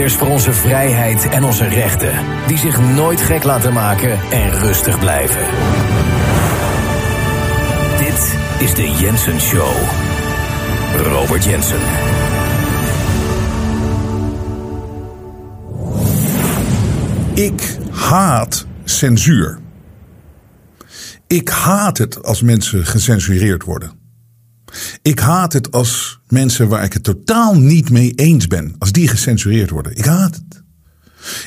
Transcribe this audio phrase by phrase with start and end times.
[0.00, 2.12] Strijders voor onze vrijheid en onze rechten,
[2.46, 5.46] die zich nooit gek laten maken en rustig blijven.
[7.98, 9.76] Dit is de Jensen Show.
[10.96, 11.80] Robert Jensen.
[17.34, 19.58] Ik haat censuur.
[21.26, 23.92] Ik haat het als mensen gecensureerd worden.
[25.02, 29.08] Ik haat het als mensen waar ik het totaal niet mee eens ben, als die
[29.08, 29.96] gecensureerd worden.
[29.96, 30.62] Ik haat het.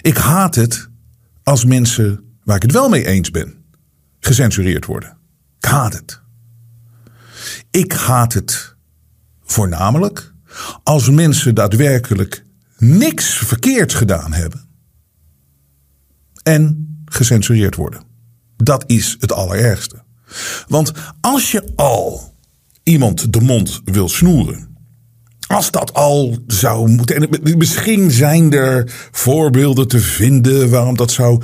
[0.01, 0.89] Ik haat het
[1.43, 3.55] als mensen waar ik het wel mee eens ben,
[4.19, 5.17] gecensureerd worden.
[5.57, 6.21] Ik haat het.
[7.71, 8.75] Ik haat het
[9.43, 10.33] voornamelijk
[10.83, 12.45] als mensen daadwerkelijk
[12.77, 14.67] niks verkeerds gedaan hebben
[16.43, 18.03] en gecensureerd worden.
[18.57, 20.03] Dat is het allerergste.
[20.67, 22.33] Want als je al
[22.83, 24.72] iemand de mond wil snoeren.
[25.53, 27.15] Als dat al zou moeten.
[27.15, 31.43] En misschien zijn er voorbeelden te vinden waarom dat zou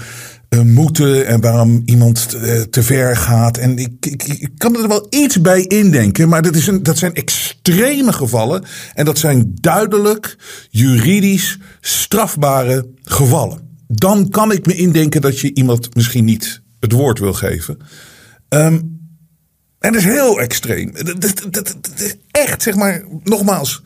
[0.50, 3.58] uh, moeten en waarom iemand uh, te ver gaat.
[3.58, 7.14] En ik, ik, kan er wel iets bij indenken, maar dat, is een, dat zijn
[7.14, 8.64] extreme gevallen.
[8.94, 10.38] En dat zijn duidelijk
[10.70, 13.68] juridisch strafbare gevallen.
[13.88, 17.78] Dan kan ik me indenken dat je iemand misschien niet het woord wil geven.
[18.50, 19.00] Um,
[19.80, 20.92] en dat is heel extreem.
[20.94, 23.84] Dat, dat, is echt, zeg maar, nogmaals,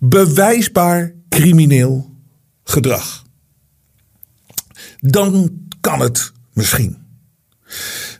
[0.00, 2.14] bewijsbaar crimineel
[2.64, 3.24] gedrag.
[5.00, 6.96] Dan kan het misschien.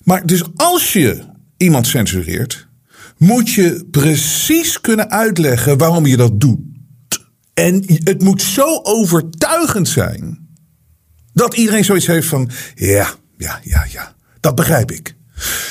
[0.04, 1.24] Maar dus als je
[1.56, 2.68] iemand censureert,
[3.16, 6.58] moet je precies kunnen uitleggen waarom je dat doet.
[7.54, 10.48] En het moet zo overtuigend zijn
[11.32, 15.14] dat iedereen zoiets heeft van: ja, ja, ja, ja, dat begrijp ik.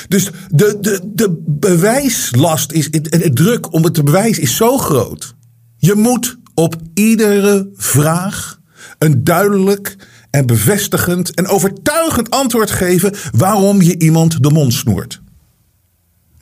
[0.08, 5.34] Dus de, de, de bewijslast is, het druk om het te bewijzen is zo groot.
[5.80, 8.60] Je moet op iedere vraag
[8.98, 9.96] een duidelijk
[10.30, 15.22] en bevestigend en overtuigend antwoord geven waarom je iemand de mond snoert.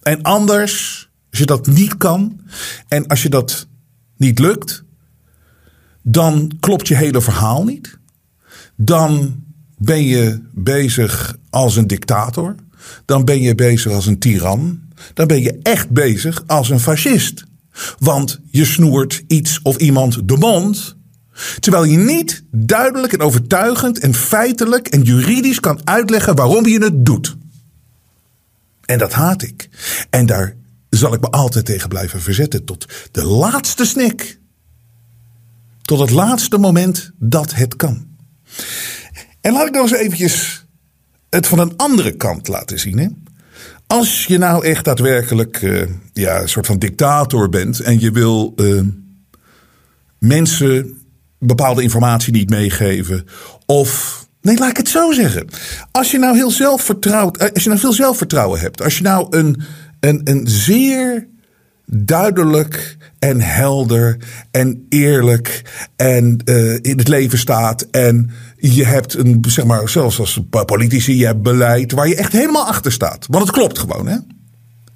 [0.03, 2.41] En anders, als je dat niet kan
[2.89, 3.67] en als je dat
[4.17, 4.85] niet lukt,
[6.03, 7.99] dan klopt je hele verhaal niet.
[8.77, 9.43] Dan
[9.77, 12.55] ben je bezig als een dictator
[13.05, 14.81] dan ben je bezig als een tiran.
[15.15, 17.45] Dan ben je echt bezig als een fascist.
[17.99, 20.97] Want je snoert iets of iemand de mond.
[21.61, 27.07] Terwijl je niet duidelijk en overtuigend en feitelijk en juridisch kan uitleggen waarom je het
[27.07, 27.37] doet.
[28.85, 29.69] En dat haat ik.
[30.11, 30.57] En daar
[30.91, 34.41] zal ik me altijd tegen blijven verzetten tot de laatste snik.
[35.83, 38.07] Tot het laatste moment dat het kan.
[39.41, 40.67] En laat ik nog eens eventjes
[41.31, 42.99] het van een andere kant laten zien.
[42.99, 43.09] Hè?
[43.89, 45.83] Als je nou echt daadwerkelijk uh,
[46.13, 48.81] ja, een soort van dictator bent en je wil uh,
[50.19, 50.99] mensen
[51.39, 53.27] bepaalde informatie niet meegeven.
[53.67, 55.49] Of, nee, laat ik het zo zeggen.
[55.91, 58.83] Als je nou heel zelfvertrouwd, eh, als je nou veel zelfvertrouwen hebt.
[58.83, 59.63] Als je nou een,
[60.01, 61.29] een, een zeer
[61.87, 64.17] duidelijk en helder
[64.51, 65.63] en eerlijk
[65.97, 66.37] en
[66.83, 67.83] in het leven staat.
[67.91, 72.33] En je hebt een, zeg maar, zelfs als politici, je hebt beleid waar je echt
[72.33, 73.27] helemaal achter staat.
[73.31, 74.17] Want het klopt gewoon, hè?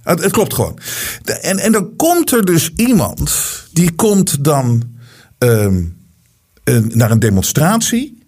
[0.03, 0.79] Het, klopt gewoon.
[1.41, 3.33] En, en dan komt er dus iemand,
[3.73, 4.83] die komt dan
[5.39, 5.97] um,
[6.89, 8.22] naar een demonstratie.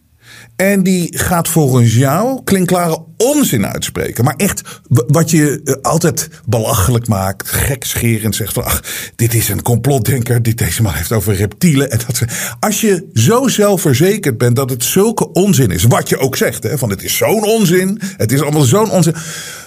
[0.56, 4.24] En die gaat volgens jou klinkklare onzin uitspreken.
[4.24, 8.82] Maar echt wat je eh, altijd belachelijk maakt, gekscherend zegt van ach,
[9.16, 11.90] dit is een complotdenker die deze man heeft over reptielen.
[11.90, 12.24] En dat,
[12.60, 16.78] als je zo zelfverzekerd bent dat het zulke onzin is, wat je ook zegt, hè,
[16.78, 19.14] van het is zo'n onzin, het is allemaal zo'n onzin.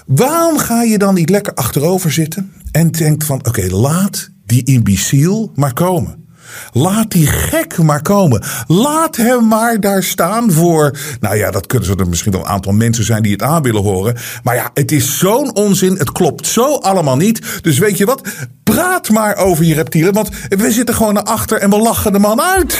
[0.05, 5.51] Waarom ga je dan niet lekker achterover zitten en denkt van oké, laat die imbeciel
[5.55, 6.26] maar komen.
[6.71, 8.43] Laat die gek maar komen.
[8.67, 10.97] Laat hem maar daar staan voor.
[11.19, 13.83] Nou ja, dat kunnen er misschien wel een aantal mensen zijn die het aan willen
[13.83, 14.15] horen.
[14.43, 15.97] Maar ja, het is zo'n onzin.
[15.97, 17.59] Het klopt zo allemaal niet.
[17.61, 18.21] Dus weet je wat?
[18.63, 20.13] Praat maar over je reptielen.
[20.13, 22.79] Want we zitten gewoon naar achter en we lachen de man uit.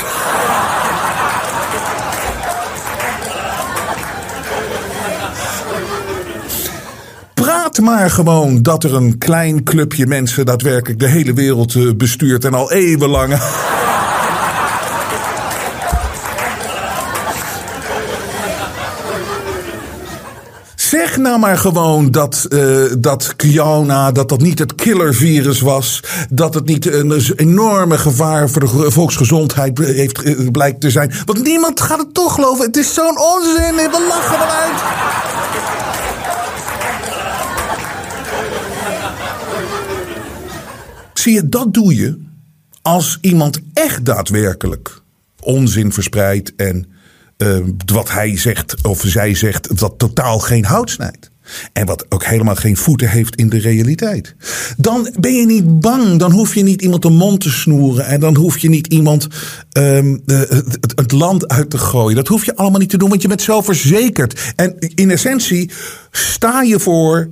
[7.47, 12.45] Praat maar gewoon dat er een klein clubje mensen daadwerkelijk de hele wereld eh, bestuurt
[12.45, 13.33] en al eeuwenlang.
[20.75, 26.03] Zeg nou maar gewoon dat, uh, dat Kiona, dat dat niet het killervirus was.
[26.29, 31.13] Dat het niet een enorme gevaar voor de volksgezondheid heeft, eh, blijkt te zijn.
[31.25, 32.65] Want niemand gaat het toch geloven.
[32.65, 33.75] Het is zo'n onzin.
[33.75, 35.76] We lachen eruit.
[41.27, 42.17] Zie je, dat doe je
[42.81, 45.01] als iemand echt daadwerkelijk
[45.39, 46.85] onzin verspreidt en
[47.37, 51.31] uh, wat hij zegt of zij zegt, dat totaal geen hout snijdt.
[51.73, 54.35] En wat ook helemaal geen voeten heeft in de realiteit.
[54.77, 56.19] Dan ben je niet bang.
[56.19, 58.05] Dan hoef je niet iemand de mond te snoeren.
[58.05, 59.27] En dan hoef je niet iemand
[59.77, 62.15] um, het, het, land uit te gooien.
[62.15, 64.53] Dat hoef je allemaal niet te doen, want je bent zelfverzekerd.
[64.55, 65.71] En in essentie
[66.11, 67.29] sta je voor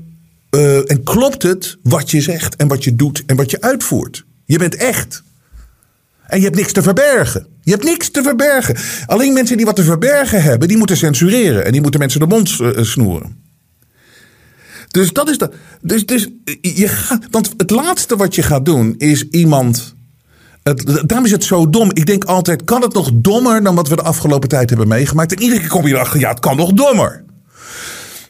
[0.56, 4.25] uh, en klopt het wat je zegt en wat je doet en wat je uitvoert.
[4.46, 5.24] Je bent echt.
[6.28, 7.48] En je hebt niks te verbergen.
[7.62, 8.75] Je hebt niks te verbergen.
[9.06, 11.66] Alleen mensen die wat te verbergen hebben, die moeten censureren.
[11.66, 13.44] En die moeten mensen de mond uh, snoeren.
[14.88, 15.50] Dus dat is de.
[15.81, 16.30] Dus, dus
[16.62, 17.28] je gaat.
[17.31, 19.96] Want het laatste wat je gaat doen is iemand.
[20.63, 21.90] Het, daarom is het zo dom.
[21.94, 25.34] Ik denk altijd: kan het nog dommer dan wat we de afgelopen tijd hebben meegemaakt?
[25.34, 27.24] En iedere keer kom je erachter: ja, het kan nog dommer.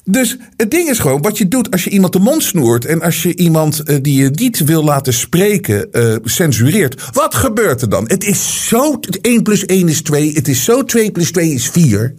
[0.07, 3.01] Dus het ding is gewoon, wat je doet als je iemand de mond snoert en
[3.01, 7.09] als je iemand uh, die je niet wil laten spreken uh, censureert.
[7.11, 8.03] Wat gebeurt er dan?
[8.07, 11.67] Het is zo, 1 plus 1 is 2, het is zo 2 plus 2 is
[11.69, 12.13] 4.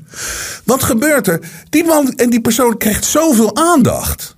[0.65, 1.41] Wat gebeurt er?
[1.71, 4.37] Die man en die persoon krijgt zoveel aandacht.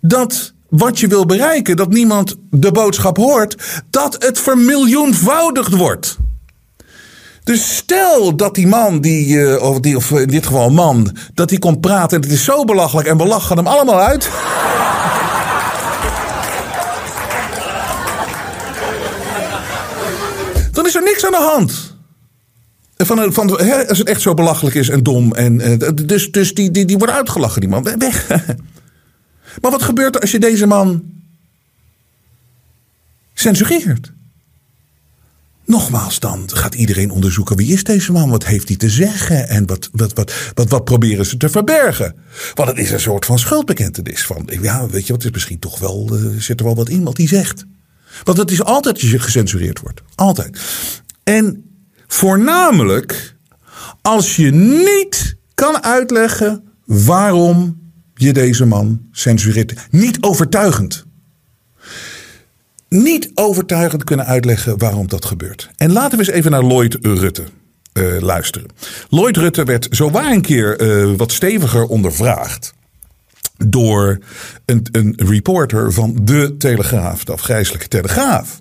[0.00, 6.18] Dat wat je wil bereiken, dat niemand de boodschap hoort, dat het vermiljoenvoudigd wordt.
[7.50, 11.48] Dus stel dat die man, die, uh, of, die, of in dit geval man, dat
[11.48, 14.22] die komt praten en het is zo belachelijk en we lachen hem allemaal uit.
[20.72, 21.96] Dan is er niks aan de hand.
[22.96, 23.50] Van, van,
[23.88, 25.32] als het echt zo belachelijk is en dom.
[25.34, 27.82] En, uh, dus dus die, die, die wordt uitgelachen, die man.
[27.98, 28.28] Weg.
[29.60, 31.02] maar wat gebeurt er als je deze man
[33.34, 34.12] censureert?
[35.70, 39.66] Nogmaals, dan gaat iedereen onderzoeken wie is deze man, wat heeft hij te zeggen en
[39.66, 42.14] wat, wat, wat, wat, wat proberen ze te verbergen.
[42.54, 45.78] Want het is een soort van schuldbekentenis van, ja, weet je wat, is misschien toch
[45.78, 47.64] wel, uh, zit er wel wat in wat hij zegt.
[48.24, 50.02] Want het is altijd je gecensureerd wordt.
[50.14, 50.60] Altijd.
[51.24, 51.64] En
[52.06, 53.36] voornamelijk
[54.02, 57.80] als je niet kan uitleggen waarom
[58.14, 59.74] je deze man censureert.
[59.90, 61.04] Niet overtuigend
[62.90, 65.70] niet overtuigend kunnen uitleggen waarom dat gebeurt.
[65.76, 67.44] En laten we eens even naar Lloyd Rutte
[67.92, 68.68] uh, luisteren.
[69.08, 72.74] Lloyd Rutte werd zowaar een keer uh, wat steviger ondervraagd
[73.66, 74.18] door
[74.64, 78.60] een, een reporter van De Telegraaf, de afgrijzelijke Telegraaf.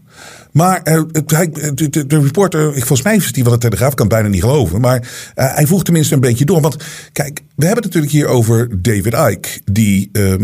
[0.52, 4.82] Maar de, reporter, volgens mij is die van de Telegraaf, kan bijna niet geloven.
[4.82, 6.62] Maar uh, hij vroeg tenminste een beetje door.
[6.62, 6.78] Want
[7.12, 9.50] kijk, we hebben het natuurlijk hier over David Icke.
[9.72, 10.36] Die uh,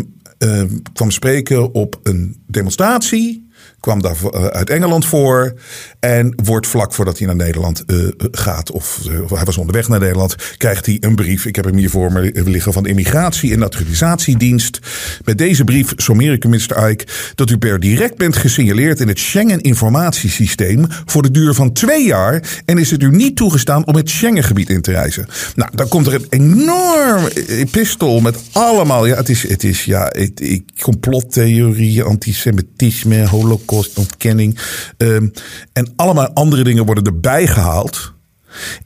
[0.93, 3.44] kwam spreken op een demonstratie
[3.85, 5.53] kwam daar eh, uit Engeland voor.
[5.99, 9.99] En wordt vlak voordat hij naar Nederland uh, gaat, of uh, hij was onderweg naar
[9.99, 11.45] Nederland, krijgt hij een brief.
[11.45, 14.79] Ik heb hem hier voor me liggen van de Immigratie- en Naturalisatiedienst.
[15.23, 16.89] Met deze brief sommeer ik u, Mr.
[16.89, 17.05] Ike,
[17.35, 22.61] dat u per direct bent gesignaleerd in het Schengen-informatiesysteem voor de duur van twee jaar.
[22.65, 25.27] En is het u niet toegestaan om het Schengengebied in te reizen.
[25.55, 29.05] Nou, dan komt er een enorm epistel met allemaal.
[29.05, 34.59] Ja, het is, het is ja, het, complottheorieën, antisemitisme, holocaust ontkenning.
[34.97, 35.31] Um,
[35.73, 38.13] en allemaal andere dingen worden erbij gehaald.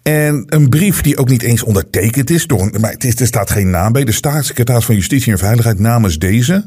[0.02, 2.70] En een brief die ook niet eens ondertekend is door.
[2.80, 4.04] Maar het is, er staat geen naam bij.
[4.04, 6.66] De staatssecretaris van Justitie en Veiligheid namens deze.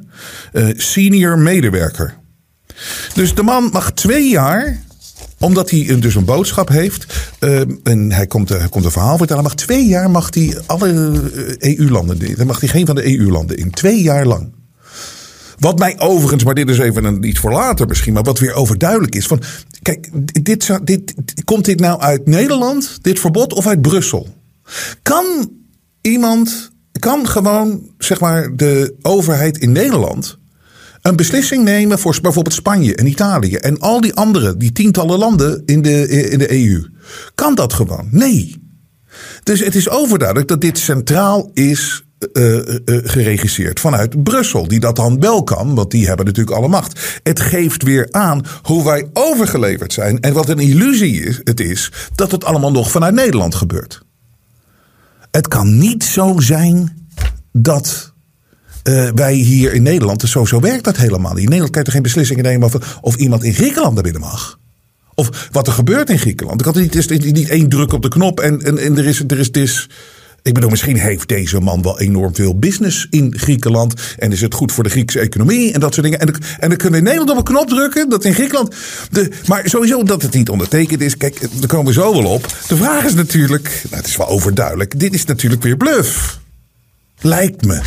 [0.53, 2.15] Uh, senior medewerker.
[3.15, 4.81] Dus de man mag twee jaar
[5.39, 7.31] omdat hij dus een boodschap heeft.
[7.41, 9.43] Uh, en hij komt, hij komt een verhaal vertellen.
[9.43, 11.21] Mag twee jaar mag hij alle
[11.59, 12.37] EU-landen.
[12.37, 13.71] Dan mag hij geen van de EU-landen in.
[13.71, 14.53] Twee jaar lang.
[15.63, 18.55] Wat mij overigens, maar dit is even een, iets voor later misschien, maar wat weer
[18.55, 19.27] overduidelijk is.
[19.27, 19.43] Van,
[19.83, 20.09] kijk,
[20.43, 21.15] dit, dit,
[21.45, 24.29] komt dit nou uit Nederland, dit verbod, of uit Brussel?
[25.03, 25.51] Kan
[26.01, 30.39] iemand, kan gewoon, zeg maar, de overheid in Nederland
[31.03, 35.63] een beslissing nemen voor bijvoorbeeld Spanje en Italië en al die andere, die tientallen landen
[35.67, 36.87] in de, in de EU?
[37.35, 38.09] Kan dat gewoon?
[38.11, 38.63] Nee.
[39.43, 44.69] Dus het is overduidelijk dat dit centraal is uh, uh, geregisseerd vanuit Brussel.
[44.69, 47.21] Die dat dan wel kan, want die hebben natuurlijk alle macht.
[47.23, 50.21] Het geeft weer aan hoe wij overgeleverd zijn.
[50.21, 54.03] En wat een illusie het is dat het allemaal nog vanuit Nederland gebeurt.
[55.31, 57.09] Het kan niet zo zijn
[57.53, 58.13] dat
[59.15, 60.21] wij hier in Nederland.
[60.21, 61.43] Dus zo, zo werkt dat helemaal niet.
[61.43, 64.21] In Nederland kan je er geen beslissingen nemen over of iemand in Griekenland naar binnen
[64.21, 64.61] mag.
[65.15, 66.61] Of wat er gebeurt in Griekenland.
[66.61, 69.25] Ik had niet, is niet één druk op de knop en, en, en er is.
[69.27, 69.89] Er is, er is
[70.43, 73.95] ik bedoel, misschien heeft deze man wel enorm veel business in Griekenland.
[74.19, 76.21] En is het goed voor de Griekse economie en dat soort dingen.
[76.21, 78.09] En, en dan kunnen we in Nederland op een knop drukken.
[78.09, 78.75] Dat in Griekenland.
[79.11, 81.17] De, maar sowieso dat het niet ondertekend is.
[81.17, 82.47] Kijk, daar komen we zo wel op.
[82.69, 83.83] De vraag is natuurlijk.
[83.83, 85.01] Nou, het is wel overduidelijk.
[85.01, 86.41] Dit is natuurlijk weer bluff.
[87.21, 87.81] Lijkt me.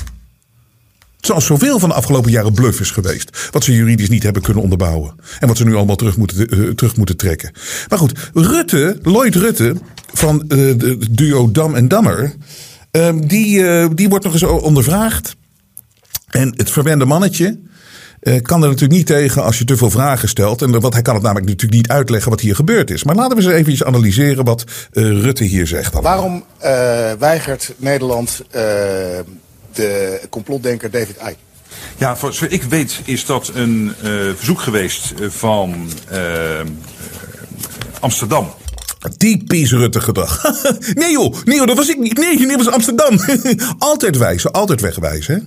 [1.25, 3.49] Zoals zoveel van de afgelopen jaren bluff is geweest.
[3.51, 5.15] Wat ze juridisch niet hebben kunnen onderbouwen.
[5.39, 7.51] En wat ze nu allemaal terug moeten, uh, terug moeten trekken.
[7.89, 9.75] Maar goed, Rutte, Lloyd Rutte,
[10.13, 12.33] van uh, de duo Dam en Dammer.
[12.91, 15.35] Ehm, die, uh, die wordt nog eens ondervraagd.
[16.29, 17.59] En het verwende mannetje
[18.41, 20.61] kan er natuurlijk niet tegen als je te veel vragen stelt.
[20.61, 23.03] En wat hij kan het namelijk natuurlijk niet uitleggen wat hier gebeurd is.
[23.03, 25.93] Maar laten we eens even analyseren wat Rutte hier zegt.
[25.93, 26.01] Dan.
[26.01, 26.43] Waarom
[27.19, 28.41] weigert Nederland
[29.75, 31.35] de complotdenker David Icke?
[31.97, 33.93] Ja, voor zover ik weet is dat een
[34.35, 35.89] verzoek geweest van
[37.99, 38.53] Amsterdam.
[39.17, 40.41] Typisch Rutte gedrag.
[40.93, 42.17] nee joh, nee joh, dat was ik niet.
[42.17, 43.19] Nee, dit was Amsterdam.
[43.77, 45.33] altijd wijzen, altijd wegwijzen.
[45.35, 45.41] Hè?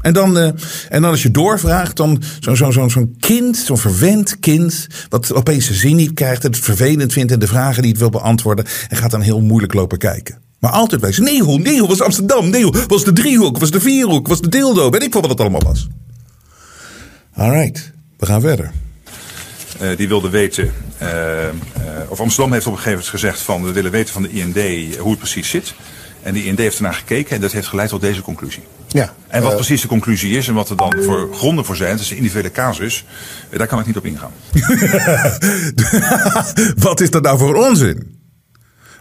[0.00, 0.44] En dan, uh,
[0.88, 5.34] en dan als je doorvraagt, dan zo'n zo, zo, zo kind, zo'n verwend kind, wat
[5.34, 8.96] opeens zijn zin niet krijgt, het vervelend vindt en de vragen niet wil beantwoorden, en
[8.96, 10.49] gaat dan heel moeilijk lopen kijken.
[10.60, 11.24] Maar altijd wijzen.
[11.24, 12.50] Nee joh, nee was Amsterdam.
[12.50, 15.40] Nee was de driehoek, was de vierhoek, was de dildo, weet ik wel wat het
[15.40, 15.88] allemaal was.
[17.34, 18.70] Alright, we gaan verder.
[19.82, 21.08] Uh, die wilde weten uh,
[22.08, 24.96] of Amsterdam heeft op een gegeven moment gezegd van we willen weten van de IND
[24.96, 25.74] hoe het precies zit.
[26.22, 28.62] En de IND heeft ernaar gekeken en dat heeft geleid tot deze conclusie.
[28.88, 31.90] Ja, en wat precies de conclusie is en wat er dan voor gronden voor zijn,
[31.90, 33.04] dat is een individuele casus,
[33.50, 34.32] daar kan ik niet op ingaan.
[36.86, 38.19] wat is dat nou voor onzin?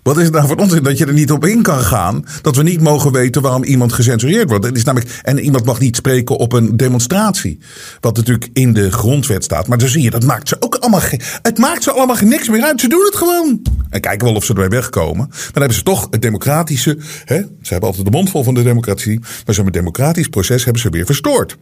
[0.09, 2.25] Wat is het nou voor onzin dat je er niet op in kan gaan?
[2.41, 4.65] Dat we niet mogen weten waarom iemand gecensureerd wordt.
[4.65, 7.59] Het is namelijk, en iemand mag niet spreken op een demonstratie.
[7.99, 9.67] Wat natuurlijk in de grondwet staat.
[9.67, 11.01] Maar dan zie je, dat maakt ze ook allemaal.
[11.41, 12.81] Het maakt ze allemaal niks meer uit.
[12.81, 13.61] Ze doen het gewoon.
[13.89, 15.27] En kijken wel of ze erbij wegkomen.
[15.27, 16.97] Maar dan hebben ze toch het democratische.
[17.25, 17.37] Hè?
[17.37, 19.19] Ze hebben altijd de mond vol van de democratie.
[19.45, 21.57] Maar zo'n democratisch proces hebben ze weer verstoord.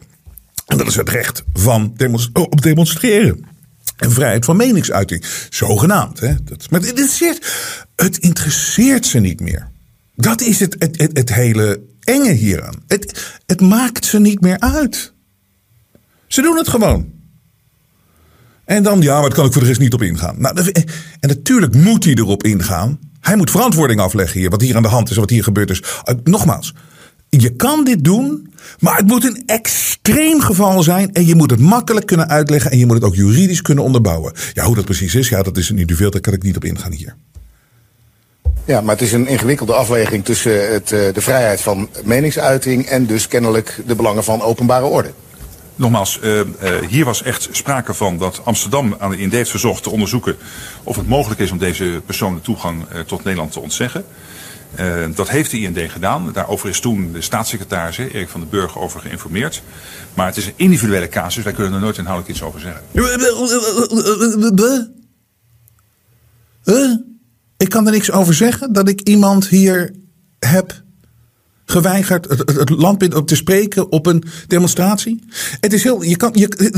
[0.66, 1.92] En dat is het recht van
[2.32, 3.44] op demonstreren.
[3.98, 5.24] En vrijheid van meningsuiting.
[5.50, 6.20] Zogenaamd.
[6.20, 6.34] Hè?
[6.44, 7.52] Dat, maar het interesseert,
[7.96, 9.68] het interesseert ze niet meer.
[10.14, 12.74] Dat is het, het, het, hele enge hieraan.
[12.86, 15.12] Het, het maakt ze niet meer uit.
[16.26, 17.12] Ze doen het gewoon.
[18.64, 20.40] En dan, ja, maar kan ik voor de rest niet op ingaan.
[20.40, 20.70] Nou,
[21.20, 22.98] en natuurlijk moet hij erop ingaan.
[23.20, 25.82] Hij moet verantwoording afleggen hier, wat hier aan de hand is, wat hier gebeurd is.
[26.24, 26.74] Nogmaals,
[27.28, 31.12] je kan dit doen, maar het moet een extreem geval zijn.
[31.12, 32.70] En je moet het makkelijk kunnen uitleggen.
[32.70, 34.32] En je moet het ook juridisch kunnen onderbouwen.
[34.52, 36.10] Ja, hoe dat precies is, ja, dat is een individueel.
[36.10, 37.16] Daar kan ik niet op ingaan hier.
[38.64, 42.86] Ja, maar het is een ingewikkelde afweging tussen het, eh, de vrijheid van meningsuiting.
[42.86, 45.12] en dus kennelijk de belangen van openbare orde.
[45.78, 46.44] Nogmaals, uh, uh,
[46.88, 50.36] hier was echt sprake van dat Amsterdam aan de IND heeft verzocht te onderzoeken
[50.82, 54.04] of het mogelijk is om deze persoon de toegang uh, tot Nederland te ontzeggen.
[54.80, 56.32] Uh, dat heeft de IND gedaan.
[56.32, 59.62] Daarover is toen de staatssecretaris Erik van den Burg over geïnformeerd.
[60.14, 61.44] Maar het is een individuele casus.
[61.44, 62.82] Wij kunnen er nooit inhoudelijk iets over zeggen.
[67.56, 69.94] Ik kan er niks over zeggen dat ik iemand hier
[70.38, 70.82] heb
[71.70, 75.24] geweigerd het, het op te spreken op een demonstratie.
[75.60, 76.72] Het is heel, je kan, je,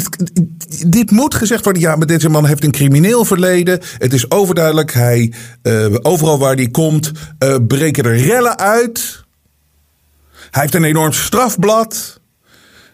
[0.87, 1.83] dit moet gezegd worden.
[1.83, 3.81] Ja, maar deze man heeft een crimineel verleden.
[3.99, 4.93] Het is overduidelijk.
[4.93, 5.33] Hij,
[5.63, 9.25] uh, overal waar hij komt, uh, breken er rellen uit.
[10.51, 12.21] Hij heeft een enorm strafblad.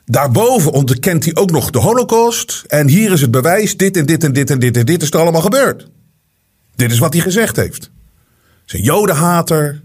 [0.04, 2.64] Daarboven ontkent hij ook nog de holocaust.
[2.66, 3.76] En hier is het bewijs.
[3.76, 5.88] Dit en dit en dit en dit en dit is er allemaal gebeurd.
[6.74, 7.82] Dit is wat hij gezegd heeft.
[7.82, 9.84] Hij is een jodenhater.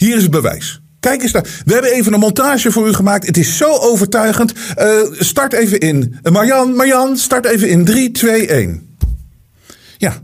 [0.00, 0.80] Hier is het bewijs.
[1.00, 1.46] Kijk eens daar.
[1.64, 3.26] We hebben even een montage voor u gemaakt.
[3.26, 4.52] Het is zo overtuigend.
[4.78, 6.18] Uh, start even in.
[6.22, 7.84] Uh, Marjan, Marjan, start even in.
[7.84, 8.96] 3, 2, 1.
[9.96, 10.22] Ja.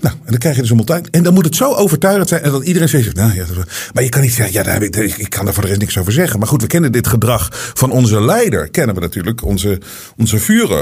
[0.00, 1.02] Nou, en dan krijg je dus een montage.
[1.10, 2.42] En dan moet het zo overtuigend zijn.
[2.42, 3.44] En dat iedereen zegt, nou ja,
[3.92, 5.80] maar je kan niet zeggen, ja, daar heb ik, ik kan daar voor de rest
[5.80, 6.38] niks over zeggen.
[6.38, 8.70] Maar goed, we kennen dit gedrag van onze leider.
[8.70, 9.80] Kennen we natuurlijk, onze,
[10.16, 10.38] onze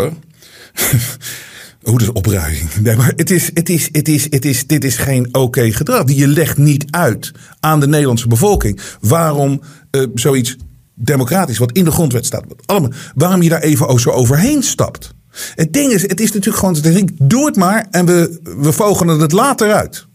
[1.83, 2.75] Hoe dus opruiing.
[2.83, 5.73] Nee, maar het is, het is, het is, het is, dit is geen oké okay
[5.73, 6.13] gedrag.
[6.13, 10.57] Je legt niet uit aan de Nederlandse bevolking waarom uh, zoiets
[10.95, 15.15] democratisch, wat in de grondwet staat, allemaal, waarom je daar even zo overheen stapt.
[15.55, 19.33] Het ding is, het is natuurlijk gewoon, doe het maar en we, we vogelen het
[19.33, 20.08] later uit.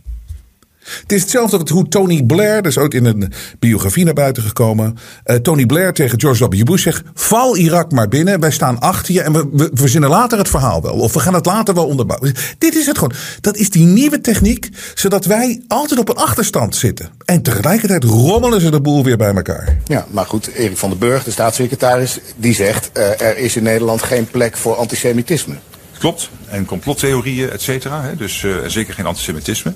[1.02, 4.44] Het is hetzelfde als hoe Tony Blair, dat is ooit in een biografie naar buiten
[4.44, 4.98] gekomen.
[5.26, 6.64] Uh, Tony Blair tegen George W.
[6.64, 10.38] Bush zegt: Val Irak maar binnen, wij staan achter je en we, we verzinnen later
[10.38, 10.94] het verhaal wel.
[10.94, 12.34] Of we gaan het later wel onderbouwen.
[12.58, 13.14] Dit is het gewoon.
[13.42, 17.10] Dat is die nieuwe techniek, zodat wij altijd op een achterstand zitten.
[17.26, 19.78] En tegelijkertijd rommelen ze de boel weer bij elkaar.
[19.86, 23.64] Ja, maar goed, Erik van den Burg, de staatssecretaris, die zegt: uh, er is in
[23.64, 25.56] Nederland geen plek voor antisemitisme.
[26.00, 26.30] Klopt.
[26.50, 28.12] En complottheorieën, et cetera.
[28.18, 29.74] Dus uh, zeker geen antisemitisme.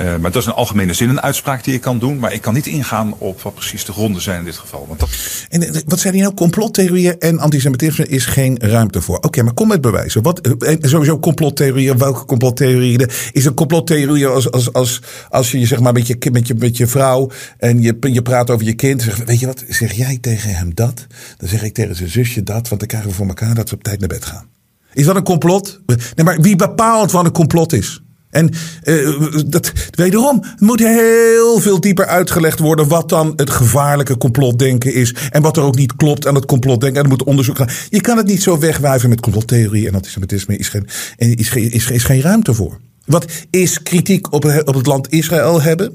[0.00, 2.18] Uh, maar dat is een algemene zin, een uitspraak die ik kan doen.
[2.18, 4.84] Maar ik kan niet ingaan op wat precies de gronden zijn in dit geval.
[4.88, 5.08] Want dat...
[5.48, 6.34] En eh, wat zei hij nou?
[6.34, 9.18] Complottheorieën en antisemitisme is geen ruimte voor.
[9.18, 10.22] Oké, maar kom met bewijzen.
[10.22, 11.98] Wat, en sowieso complottheorieën.
[11.98, 13.08] Welke complottheorieën?
[13.32, 16.76] Is een complottheorie als, als, als, als je zeg maar met je, met je, met
[16.76, 19.02] je vrouw en je, je praat over je kind.
[19.02, 21.06] Zeg, weet je wat, zeg jij tegen hem dat?
[21.36, 22.68] Dan zeg ik tegen zijn zusje dat.
[22.68, 24.50] Want dan krijgen we voor elkaar dat we op tijd naar bed gaan.
[24.92, 25.80] Is dat een complot?
[25.86, 28.01] Nee, maar wie bepaalt wat een complot is?
[28.32, 28.50] En
[28.84, 35.14] uh, dat, wederom moet heel veel dieper uitgelegd worden wat dan het gevaarlijke complotdenken is.
[35.30, 36.98] En wat er ook niet klopt aan het complotdenken.
[36.98, 37.68] En er moet onderzoek gaan.
[37.90, 40.56] Je kan het niet zo wegwuiven met complottheorie en antisemitisme.
[40.56, 40.86] Is geen,
[41.16, 42.80] is geen, is, is geen ruimte voor.
[43.04, 45.86] Wat is kritiek op, op het land Israël hebben?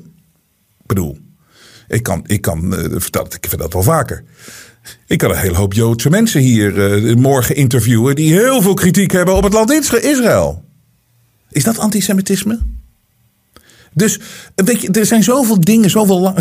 [0.79, 1.17] Ik bedoel,
[1.87, 2.83] ik kan, ik kan uh,
[3.29, 4.23] ik vind dat wel vaker.
[5.07, 6.73] Ik kan een hele hoop Joodse mensen hier
[7.17, 10.65] morgen interviewen die heel veel kritiek hebben op het land Israël.
[11.57, 12.59] Is dat antisemitisme?
[13.93, 14.19] Dus
[14.55, 16.33] weet je, er zijn zoveel dingen, zoveel.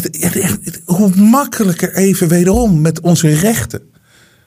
[0.85, 3.90] Hoe makkelijker even wederom met onze rechten.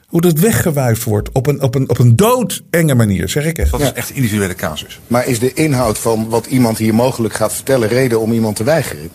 [0.06, 3.70] Hoe dat weggewuifd wordt op een, op een, op een doodenge manier, zeg ik echt.
[3.70, 5.00] Dat is echt individuele casus.
[5.06, 8.64] Maar is de inhoud van wat iemand hier mogelijk gaat vertellen reden om iemand te
[8.64, 9.10] weigeren?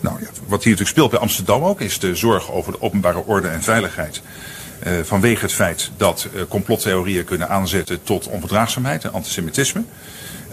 [0.00, 3.24] Nou ja, wat hier natuurlijk speelt bij Amsterdam ook is de zorg over de openbare
[3.26, 4.22] orde en veiligheid.
[4.86, 9.84] Uh, vanwege het feit dat uh, complottheorieën kunnen aanzetten tot onverdraagzaamheid en antisemitisme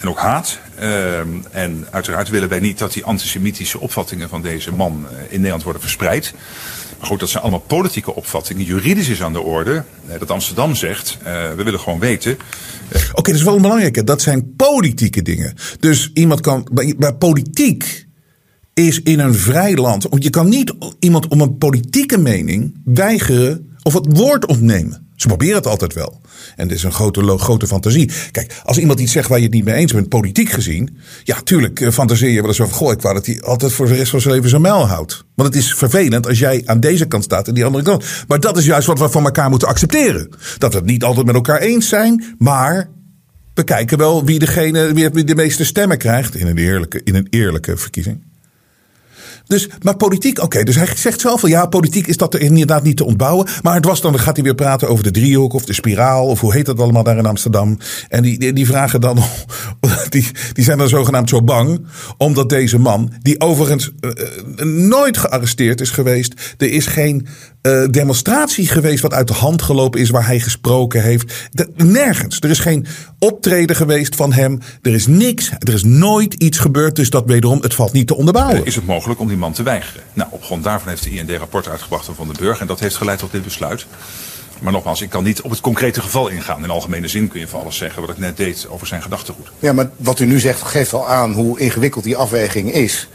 [0.02, 0.60] en ook haat.
[0.80, 1.20] Uh,
[1.52, 5.64] en uiteraard willen wij niet dat die antisemitische opvattingen van deze man uh, in Nederland
[5.64, 6.34] worden verspreid.
[7.00, 8.66] Maar goed, dat zijn allemaal politieke opvattingen.
[8.66, 11.18] Juridisch is aan de orde uh, dat Amsterdam zegt,
[11.56, 12.38] we willen gewoon weten.
[13.14, 14.04] Oké, dat is wel een belangrijke.
[14.04, 15.56] Dat zijn politieke dingen.
[15.80, 18.08] Dus iemand kan, bij, politiek
[18.74, 20.08] is in een vrij land.
[20.10, 25.11] Je kan niet iemand om een politieke mening weigeren of het woord ontnemen.
[25.22, 26.22] Ze proberen het altijd wel.
[26.56, 28.12] En dit is een grote, grote fantasie.
[28.32, 30.98] Kijk, als iemand iets zegt waar je het niet mee eens bent, politiek gezien.
[31.24, 32.74] Ja, tuurlijk uh, fantaseer je wel eens over.
[32.74, 35.26] Goh, ik wou dat hij altijd voor de rest van zijn leven zijn mijl houdt.
[35.36, 38.06] Want het is vervelend als jij aan deze kant staat en die andere kant.
[38.28, 40.30] Maar dat is juist wat we van elkaar moeten accepteren.
[40.58, 42.90] Dat we het niet altijd met elkaar eens zijn, maar
[43.54, 47.28] we kijken wel wie degene wie de meeste stemmen krijgt in een eerlijke, in een
[47.30, 48.31] eerlijke verkiezing.
[49.52, 50.64] Dus, maar politiek, oké.
[50.64, 53.48] Dus hij zegt zelf van ja, politiek is dat er inderdaad niet te ontbouwen.
[53.62, 56.26] Maar het was dan, dan gaat hij weer praten over de driehoek of de spiraal.
[56.28, 57.78] Of hoe heet dat allemaal daar in Amsterdam.
[58.10, 59.18] En die, die, vragen dan,
[60.10, 61.86] die, die zijn dan zogenaamd zo bang.
[62.18, 66.56] Omdat deze man, die overigens uh, nooit gearresteerd is geweest.
[66.58, 67.28] Er is geen
[67.62, 71.50] uh, demonstratie geweest wat uit de hand gelopen is waar hij gesproken heeft.
[71.52, 72.40] De, nergens.
[72.40, 72.86] Er is geen
[73.20, 74.60] optreden geweest van hem.
[74.82, 75.52] Er is niks.
[75.60, 76.96] Er is nooit iets gebeurd.
[76.96, 78.66] Dus dat wederom, het valt niet te onderbouwen.
[78.66, 80.02] Is het mogelijk om die man te weigeren?
[80.14, 82.60] Nou, op grond daarvan heeft de IND rapport uitgebracht van Van den Burg.
[82.60, 83.86] En dat heeft geleid tot dit besluit.
[84.60, 86.64] Maar nogmaals, ik kan niet op het concrete geval ingaan.
[86.64, 89.52] In algemene zin kun je van alles zeggen wat ik net deed over zijn gedachtegoed.
[89.60, 93.08] Ja, maar wat u nu zegt geeft al aan hoe ingewikkeld die afweging is.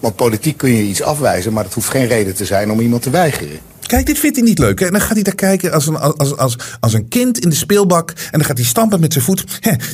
[0.00, 3.02] Want politiek kun je iets afwijzen, maar dat hoeft geen reden te zijn om iemand
[3.02, 3.58] te weigeren.
[3.92, 4.80] Kijk, dit vindt hij niet leuk.
[4.80, 4.86] Hè?
[4.86, 7.54] En dan gaat hij daar kijken als een, als, als, als een kind in de
[7.54, 8.10] speelbak.
[8.10, 9.44] En dan gaat hij stampen met zijn voet.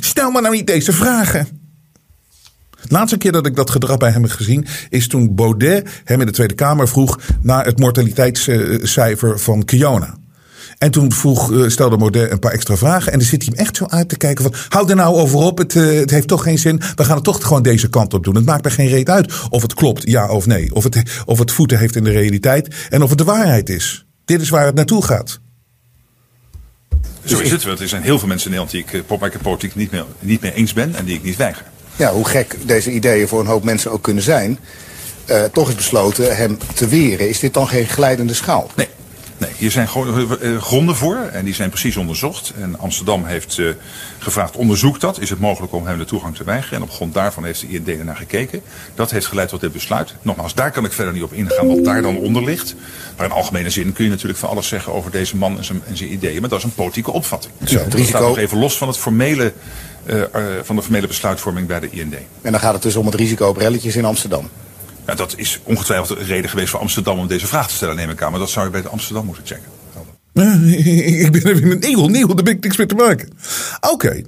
[0.01, 1.49] Stel maar nou niet deze vragen.
[2.71, 6.21] De laatste keer dat ik dat gedrag bij hem heb gezien, is toen Baudet hem
[6.21, 10.19] in de Tweede Kamer vroeg naar het mortaliteitscijfer van Kiona.
[10.79, 13.13] En toen vroeg, stelde Baudet een paar extra vragen.
[13.13, 14.55] En dan zit hij hem echt zo uit te kijken van...
[14.69, 16.81] hou er nou over op, het, het heeft toch geen zin.
[16.95, 18.35] We gaan het toch gewoon deze kant op doen.
[18.35, 20.75] Het maakt me geen reet uit of het klopt, ja of nee.
[20.75, 22.75] Of het, of het voeten heeft in de realiteit.
[22.89, 24.07] En of het de waarheid is.
[24.25, 25.41] Dit is waar het naartoe gaat.
[27.25, 27.65] Zo is het.
[27.65, 30.55] Er zijn heel veel mensen in Nederland die ik uh, politiek niet mee, niet mee
[30.55, 30.95] eens ben.
[30.95, 31.65] En die ik niet weiger.
[31.97, 34.59] Ja, hoe gek deze ideeën voor een hoop mensen ook kunnen zijn.
[35.31, 37.29] Uh, toch is besloten hem te weren.
[37.29, 38.71] Is dit dan geen glijdende schaal?
[38.77, 38.89] Nee.
[39.39, 39.89] Nee, hier zijn
[40.61, 42.53] gronden voor en die zijn precies onderzocht.
[42.61, 43.71] En Amsterdam heeft uh,
[44.19, 45.21] gevraagd, onderzoek dat.
[45.21, 46.77] Is het mogelijk om hem de toegang te weigeren?
[46.77, 48.61] En op grond daarvan heeft de IND ernaar gekeken.
[48.95, 50.15] Dat heeft geleid tot dit besluit.
[50.23, 52.75] Nogmaals, daar kan ik verder niet op ingaan wat daar dan onder ligt.
[53.17, 55.83] Maar in algemene zin kun je natuurlijk van alles zeggen over deze man en zijn,
[55.87, 56.41] en zijn ideeën.
[56.41, 57.53] Maar dat is een politieke opvatting.
[57.65, 58.19] Zo, het risico...
[58.19, 59.53] staat nog even los van, het formele,
[60.07, 60.25] uh, uh,
[60.63, 62.15] van de formele besluitvorming bij de IND.
[62.43, 64.49] En dan gaat het dus om het risico op relletjes in Amsterdam.
[65.09, 68.11] Ja, dat is ongetwijfeld een reden geweest voor Amsterdam om deze vraag te stellen, neem
[68.11, 68.31] ik aan.
[68.31, 69.67] Maar dat zou je bij de Amsterdam moeten checken.
[71.25, 73.29] Ik ben weer een nieuw, nieuw, daar ben ik niks te maken.
[73.91, 74.23] Oké.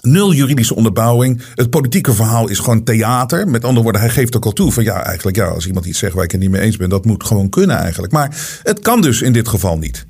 [0.00, 1.42] Nul juridische onderbouwing.
[1.54, 3.48] Het politieke verhaal is gewoon theater.
[3.48, 5.98] Met andere woorden, hij geeft ook al toe van ja, eigenlijk ja, als iemand iets
[5.98, 8.12] zegt waar ik het niet mee eens ben, dat moet gewoon kunnen eigenlijk.
[8.12, 10.06] Maar het kan dus in dit geval niet.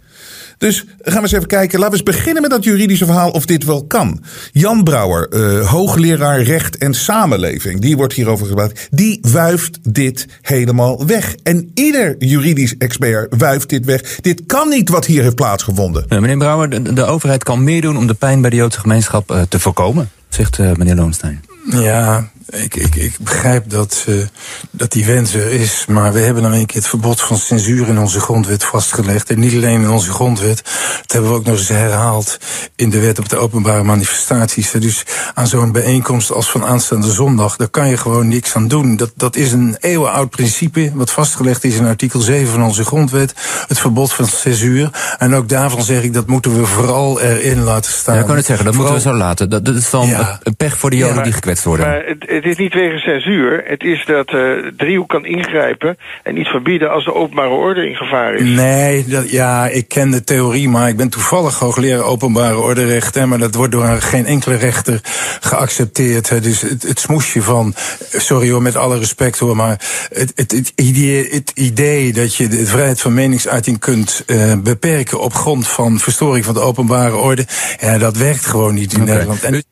[0.59, 1.79] Dus gaan we eens even kijken.
[1.79, 4.23] Laten we eens beginnen met dat juridische verhaal of dit wel kan.
[4.53, 8.89] Jan Brouwer, uh, hoogleraar recht en samenleving, die wordt hierover gebruikt.
[8.91, 11.35] Die wuift dit helemaal weg.
[11.43, 14.01] En ieder juridisch expert wuift dit weg.
[14.21, 16.05] Dit kan niet wat hier heeft plaatsgevonden.
[16.09, 18.81] Ja, meneer Brouwer, de, de, overheid kan meer doen om de pijn bij de Joodse
[18.81, 21.45] gemeenschap uh, te voorkomen, zegt uh, meneer Loonstein.
[21.71, 24.25] Ja, ik, ik, ik begrijp dat uh,
[24.71, 25.85] dat die wens er is.
[25.89, 29.31] Maar we hebben dan een keer het verbod van censuur in onze grondwet vastgelegd.
[29.31, 30.63] En niet alleen in onze grondwet.
[31.03, 32.39] Dat hebben we ook nog eens herhaald
[32.77, 34.71] in de wet op de openbare manifestaties.
[34.71, 35.03] Dus
[35.35, 38.97] aan zo'n bijeenkomst als van aanstaande zondag, daar kan je gewoon niks aan doen.
[38.97, 43.35] Dat, dat is een eeuwenoud principe, wat vastgelegd is in artikel 7 van onze grondwet.
[43.69, 44.91] Het verbod van censuur.
[45.19, 48.15] En ook daarvan zeg ik, dat moeten we vooral erin laten staan.
[48.15, 49.51] Ja, ik kan het zeggen, dat moeten we zo laten.
[49.51, 50.39] Dat, dat is dan Ja.
[50.43, 51.87] een pech voor de Joden die gekwetst worden.
[51.87, 52.05] Maar
[52.37, 53.63] het, is niet wegen censuur.
[53.67, 57.95] Het is dat eh driehoek kan ingrijpen en iets verbieden als de openbare orde in
[57.95, 58.49] gevaar is.
[58.57, 63.15] Nee, dat, ja, ik ken de theorie, maar ik ben toevallig hoogleraar openbare orderecht.
[63.15, 65.01] Hè, maar dat wordt door een- geen enkele rechter
[65.41, 66.29] geaccepteerd.
[66.29, 67.75] Hè, dus het, het smoesje van,
[68.13, 69.81] sorry hoor, met alle respect hoor, maar
[70.13, 75.21] het, het, het, idee, het idee dat je de vrijheid van meningsuiting kunt eh, beperken
[75.21, 77.45] op grond van verstoring van de openbare orde,
[77.81, 79.43] ja, dat werkt gewoon niet in Nederland.
[79.45, 79.65] En,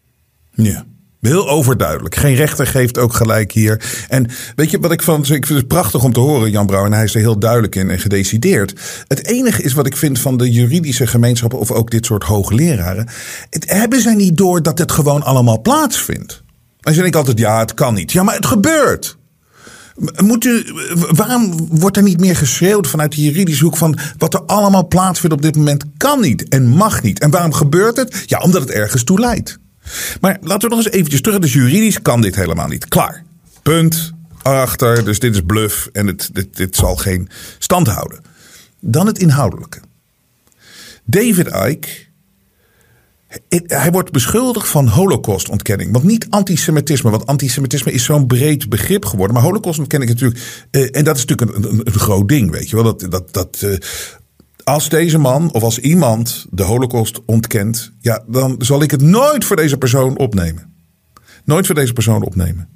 [0.54, 0.84] Ja.
[1.26, 2.14] Heel overduidelijk.
[2.14, 4.04] Geen rechter geeft ook gelijk hier.
[4.08, 5.20] En weet je wat ik van.
[5.20, 6.84] Ik vind het prachtig om te horen, Jan Brouw.
[6.84, 8.80] En hij is er heel duidelijk in en gedecideerd.
[9.08, 11.58] Het enige is wat ik vind van de juridische gemeenschappen.
[11.58, 13.08] of ook dit soort hoogleraren.
[13.50, 16.42] Het, hebben zij niet door dat het gewoon allemaal plaatsvindt?
[16.80, 18.12] En ze denken altijd: ja, het kan niet.
[18.12, 19.16] Ja, maar het gebeurt.
[20.22, 24.42] Moet u, waarom wordt er niet meer geschreeuwd vanuit de juridische hoek van wat er
[24.42, 27.18] allemaal plaatsvindt op dit moment kan niet en mag niet?
[27.18, 28.22] En waarom gebeurt het?
[28.26, 29.58] Ja, omdat het ergens toe leidt.
[30.20, 31.38] Maar laten we nog eens eventjes terug.
[31.38, 32.88] Dus juridisch kan dit helemaal niet.
[32.88, 33.24] Klaar.
[33.62, 34.12] Punt.
[34.42, 35.04] Achter.
[35.04, 38.20] Dus dit is bluff en het, dit, dit zal geen stand houden.
[38.80, 39.80] Dan het inhoudelijke.
[41.04, 42.04] David Icke
[43.66, 45.92] hij wordt beschuldigd van holocaustontkenning.
[45.92, 49.34] Want niet antisemitisme, want antisemitisme is zo'n breed begrip geworden.
[49.34, 50.40] Maar holocaustontkenning natuurlijk.
[50.70, 52.84] eh, en dat is natuurlijk een, groot ding, weet je wel.
[52.84, 53.76] Dat, dat, dat, eh,
[54.64, 57.92] als deze man of als iemand de holocaust ontkent.
[58.00, 60.72] Ja, dan zal ik het nooit voor deze persoon opnemen.
[61.44, 62.68] Nooit voor deze persoon opnemen.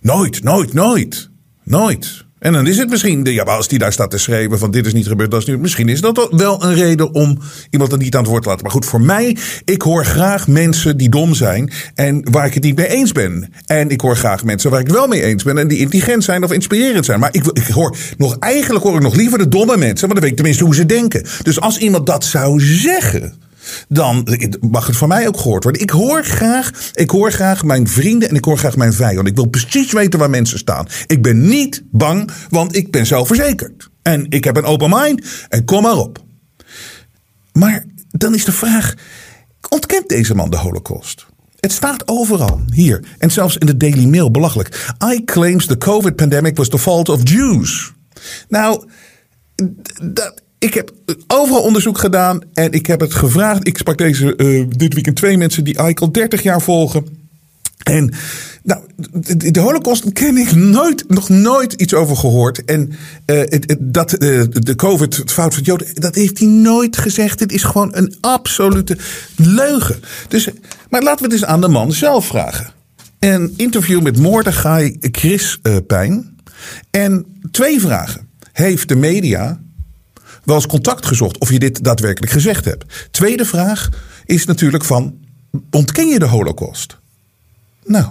[0.00, 1.30] Nooit, nooit, nooit.
[1.62, 2.26] Nooit.
[2.38, 4.86] En dan is het misschien, ja, maar als die daar staat te schrijven van dit
[4.86, 5.60] is niet gebeurd, dat is niet.
[5.60, 7.38] Misschien is dat wel een reden om
[7.70, 8.62] iemand er niet aan het woord te laten.
[8.62, 12.62] Maar goed, voor mij, ik hoor graag mensen die dom zijn en waar ik het
[12.62, 13.52] niet mee eens ben.
[13.66, 16.24] En ik hoor graag mensen waar ik het wel mee eens ben en die intelligent
[16.24, 17.20] zijn of inspirerend zijn.
[17.20, 20.20] Maar ik, ik hoor nog, eigenlijk hoor ik nog liever de domme mensen, want dan
[20.20, 21.26] weet ik tenminste hoe ze denken.
[21.42, 23.46] Dus als iemand dat zou zeggen
[23.88, 24.28] dan
[24.70, 25.82] mag het van mij ook gehoord worden.
[25.82, 29.26] Ik hoor graag, ik hoor graag mijn vrienden en ik hoor graag mijn vijanden.
[29.26, 30.86] Ik wil precies weten waar mensen staan.
[31.06, 33.88] Ik ben niet bang, want ik ben zelfverzekerd.
[34.02, 36.24] En ik heb een open mind en kom maar op.
[37.52, 38.94] Maar dan is de vraag,
[39.68, 41.26] ontkent deze man de holocaust?
[41.60, 43.04] Het staat overal, hier.
[43.18, 44.94] En zelfs in de Daily Mail, belachelijk.
[45.12, 47.92] I claims the COVID pandemic was the fault of Jews.
[48.48, 48.88] Nou,
[50.02, 50.92] dat, ik heb
[51.26, 53.66] overal onderzoek gedaan en ik heb het gevraagd.
[53.66, 57.06] Ik sprak deze, uh, dit weekend twee mensen die Ike al 30 jaar volgen.
[57.82, 58.12] En
[58.62, 58.82] nou,
[59.36, 62.64] de, Holocaust ken ik nooit, nog nooit iets over gehoord.
[62.64, 66.96] En uh, het, dat uh, de COVID, het fout van Joden, dat heeft hij nooit
[66.96, 67.40] gezegd.
[67.40, 68.98] Het is gewoon een absolute
[69.36, 69.96] leugen.
[70.28, 70.48] Dus,
[70.90, 72.72] maar laten we het eens aan de man zelf vragen.
[73.18, 76.36] Een interview met Mordechai Chris Pijn.
[76.90, 78.28] En twee vragen.
[78.52, 79.60] Heeft de media
[80.48, 83.08] wel eens contact gezocht of je dit daadwerkelijk gezegd hebt?
[83.10, 83.88] Tweede vraag
[84.24, 85.18] is natuurlijk van,
[85.70, 86.96] ontken je de holocaust?
[87.84, 88.06] Nou,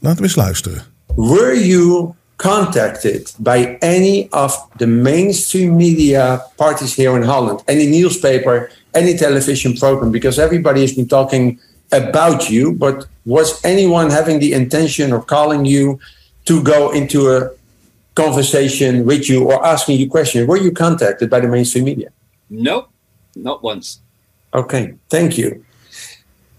[0.00, 0.82] laten we eens luisteren.
[1.14, 7.62] Were you contacted by any of the mainstream media parties here in Holland?
[7.64, 10.10] Any newspaper, any television program?
[10.10, 15.66] Because everybody has been talking about you, but was anyone having the intention or calling
[15.66, 15.98] you
[16.44, 17.50] to go into a
[18.18, 20.48] conversation with you or asking you questions?
[20.48, 22.10] Were you contacted by the mainstream media?
[22.50, 22.88] No,
[23.36, 24.00] not once.
[24.52, 25.64] Okay, thank you.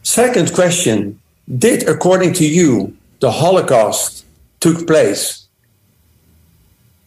[0.03, 1.19] Second question
[1.65, 4.25] Did, according to you, the Holocaust
[4.59, 5.47] took place?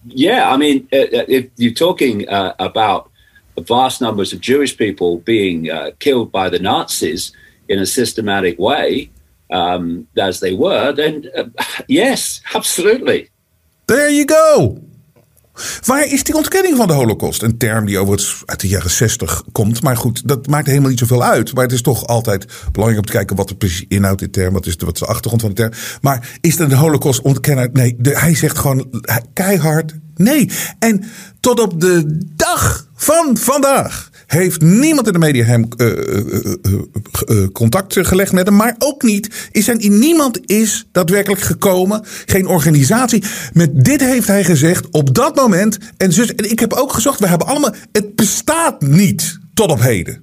[0.07, 3.11] Yeah, I mean, uh, if you're talking uh, about
[3.57, 7.33] vast numbers of Jewish people being uh, killed by the Nazis
[7.69, 9.11] in a systematic way,
[9.51, 11.31] um, as they were, then
[11.89, 13.29] yes, absolutely.
[13.85, 14.79] There you go.
[15.85, 17.43] Waar is die ontkenning van de holocaust?
[17.43, 19.83] Een term die overigens uit de jaren 60 komt.
[19.83, 21.55] Maar goed, dat maakt helemaal niet zoveel uit.
[21.55, 24.53] Maar het is toch altijd belangrijk om te kijken wat de precies inhoudt in term.
[24.53, 25.73] Wat is de, wat is de achtergrond van de term.
[26.01, 27.69] Maar is er een holocaust ontkenner?
[27.73, 30.51] Nee, de, hij zegt gewoon keihard nee.
[30.79, 31.05] En
[31.41, 36.55] tot op de dag van vandaag heeft niemand in de media hem uh, uh,
[37.29, 38.57] uh, contact gelegd met hem.
[38.57, 42.05] Maar ook niet, is niemand is daadwerkelijk gekomen.
[42.27, 43.25] Geen organisatie.
[43.53, 45.79] Met dit heeft hij gezegd op dat moment.
[45.97, 49.81] En, zus, en ik heb ook gezocht, we hebben allemaal, het bestaat niet tot op
[49.81, 50.21] heden.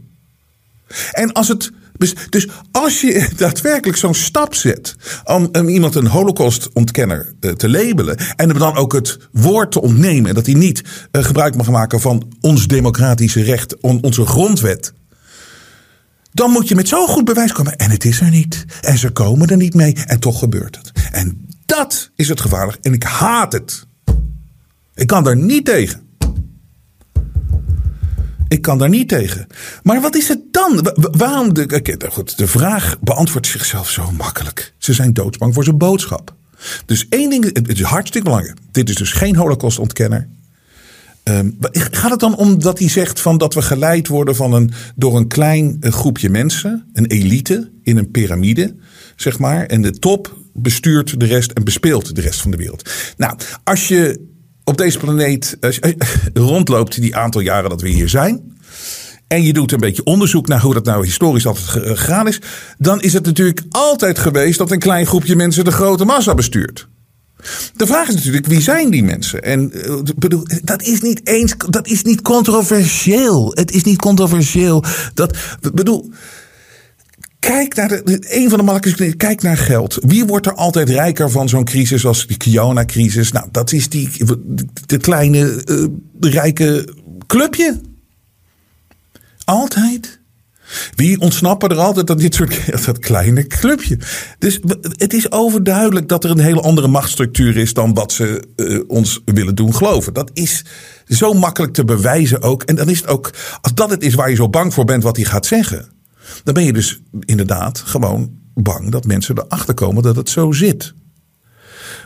[1.12, 7.34] En als het Dus, dus als je daadwerkelijk zo'n stap zet om, iemand een holocaustontkenner
[7.40, 10.84] uh, te labelen en hem dan ook het woord te ontnemen en dat hij niet
[11.12, 14.94] uh, gebruik mag maken van ons democratische recht, on, onze grondwet.
[16.32, 17.76] Dan moet je met zo'n goed bewijs komen.
[17.76, 18.66] En het is er niet.
[18.82, 19.96] En ze komen er niet mee.
[20.06, 20.92] En toch gebeurt het.
[21.12, 22.78] En dat is het gevaarlijk.
[22.82, 23.86] En ik haat het.
[24.96, 26.09] Ik kan daar niet tegen.
[28.50, 29.48] Ik kan daar niet tegen.
[29.84, 30.94] Maar wat is het dan?
[30.96, 31.54] Waarom?
[31.54, 34.74] De, goed, de vraag beantwoordt zichzelf zo makkelijk.
[34.78, 36.36] Ze zijn doodsbang voor zijn boodschap.
[36.86, 38.58] Dus één ding, het is hartstikke belangrijk.
[38.72, 40.28] Dit is dus geen holocaustontkenner.
[41.24, 44.72] Um, gaat het dan om dat hij zegt van dat we geleid worden van een,
[44.96, 48.76] door een klein groepje mensen, een elite in een piramide,
[49.16, 49.66] zeg maar.
[49.66, 52.90] En de top bestuurt de rest en bespeelt de rest van de wereld.
[53.18, 54.28] Nou, als je
[54.70, 55.58] op deze planeet
[56.34, 58.58] rondloopt die aantal jaren dat we hier zijn.
[59.28, 62.42] En je doet een beetje onderzoek naar hoe dat nou historisch altijd gegaan is.
[62.78, 66.88] Dan is het natuurlijk altijd geweest dat een klein groepje mensen de grote massa bestuurt.
[67.76, 69.44] De vraag is natuurlijk, wie zijn die mensen?
[69.44, 69.72] En
[70.16, 73.52] bedoel, dat is niet eens, dat is niet controversieel.
[73.54, 74.84] Het is niet controversieel.
[75.14, 75.38] Dat,
[75.74, 76.12] bedoel,
[77.40, 79.16] Kijk naar de, een van de makkelijkste.
[79.16, 79.98] Kijk naar geld.
[80.02, 83.32] Wie wordt er altijd rijker van zo'n crisis als de Kiona-crisis?
[83.32, 84.10] Nou, dat is die
[84.86, 85.88] de kleine uh,
[86.20, 86.94] rijke
[87.28, 87.82] clubje.
[89.44, 90.20] Altijd.
[90.96, 93.98] Wie ontsnappen er altijd aan dit soort dat kleine clubje?
[94.40, 98.84] Dus het is overduidelijk dat er een hele andere machtsstructuur is dan wat ze uh,
[98.88, 100.14] ons willen doen geloven.
[100.14, 100.66] Dat is
[101.08, 102.64] zo makkelijk te bewijzen ook.
[102.64, 105.04] En dan is het ook, als dat het is waar je zo bang voor bent
[105.04, 105.98] wat hij gaat zeggen
[106.44, 110.94] dan ben je dus inderdaad gewoon bang dat mensen erachter komen dat het zo zit.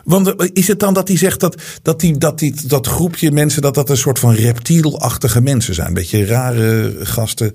[0.03, 3.31] Want eh, is het dan dat hij zegt dat, dat, die, dat, die, dat groepje
[3.31, 5.87] mensen, dat dat een soort van reptielachtige mensen zijn?
[5.87, 7.53] Een beetje rare gasten.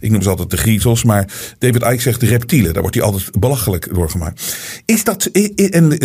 [0.00, 2.72] Ik noem ze altijd de griezels, maar David Icke zegt reptielen.
[2.72, 4.56] Daar wordt hij altijd belachelijk door gemaakt.
[4.84, 5.98] Is dat, en,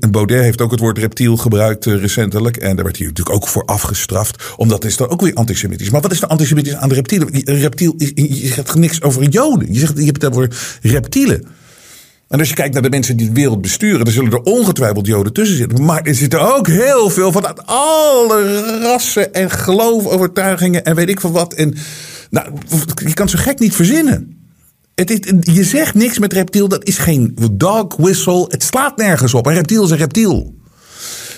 [0.00, 2.56] en Baudet heeft ook het woord reptiel gebruikt eh, recentelijk.
[2.56, 4.42] En daar werd hij natuurlijk ook voor afgestraft.
[4.56, 5.90] Omdat is dan ook weer antisemitisch.
[5.90, 7.28] Maar wat is de antisemitisch aan de reptielen?
[7.44, 9.72] Reptiel, je zegt niks over joden.
[9.72, 11.46] Je, zegt, je hebt het over reptielen.
[12.28, 15.06] En als je kijkt naar de mensen die de wereld besturen, dan zullen er ongetwijfeld
[15.06, 15.84] Joden tussen zitten.
[15.84, 21.32] Maar er zitten ook heel veel van alle rassen en geloofovertuigingen en weet ik veel
[21.32, 21.54] wat.
[21.54, 21.74] En
[22.30, 22.52] nou,
[22.94, 24.36] je kan zo gek niet verzinnen.
[24.94, 28.44] Het is, je zegt niks met reptiel, dat is geen dog whistle.
[28.48, 29.46] Het slaat nergens op.
[29.46, 30.56] Een reptiel is een reptiel.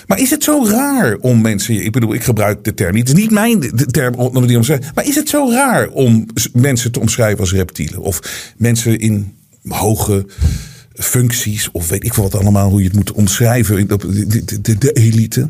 [0.07, 1.85] Maar is het zo raar om mensen.
[1.85, 3.07] Ik bedoel, ik gebruik de term niet.
[3.07, 3.59] Het is niet mijn
[3.91, 4.91] term om die omschrijven.
[4.95, 7.99] Maar is het zo raar om mensen te omschrijven als reptielen?
[7.99, 8.19] Of
[8.57, 9.33] mensen in
[9.67, 10.25] hoge
[11.01, 15.49] functies of weet ik wat allemaal, hoe je het moet omschrijven, de, de, de, elite.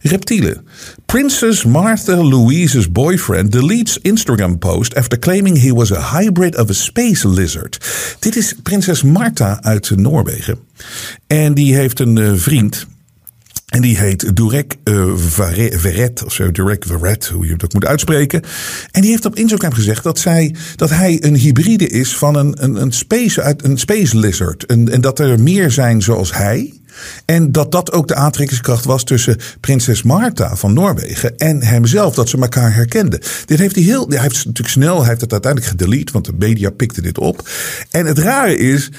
[0.00, 0.66] Reptielen.
[1.06, 6.72] Princess Martha Louise's boyfriend deletes Instagram post after claiming he was a hybrid of a
[6.72, 7.78] space lizard.
[8.18, 10.58] Dit is prinses Martha uit Noorwegen.
[11.26, 12.86] En die heeft een uh, vriend
[13.72, 18.42] en die heet Durek uh, Verret, of zo, Durek Verret, hoe je dat moet uitspreken.
[18.90, 22.54] En die heeft op Instagram gezegd dat, zij, dat hij een hybride is van een,
[22.58, 24.66] een, een, space, uit, een space lizard.
[24.66, 26.72] En, en dat er meer zijn zoals hij.
[27.24, 32.28] En dat dat ook de aantrekkingskracht was tussen prinses Marta van Noorwegen en hemzelf, dat
[32.28, 33.20] ze elkaar herkenden.
[33.44, 36.34] Dit heeft hij heel, hij heeft natuurlijk snel, hij heeft het uiteindelijk gedelete, want de
[36.38, 37.48] media pikte dit op.
[37.90, 38.90] En het rare is,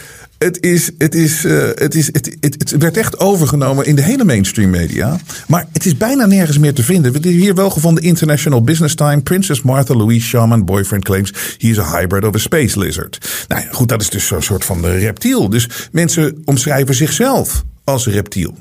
[0.43, 4.01] het, is, het, is, uh, het, is, het, het, het, werd echt overgenomen in de
[4.01, 5.19] hele mainstream media.
[5.47, 7.12] Maar het is bijna nergens meer te vinden.
[7.12, 9.21] We hebben hier wel gevonden International Business Time.
[9.21, 13.45] Princess Martha Louise Shaman boyfriend claims he is a hybrid of a space lizard.
[13.47, 15.49] Nou ja, goed, dat is dus zo'n soort van reptiel.
[15.49, 18.58] Dus mensen omschrijven zichzelf als reptiel.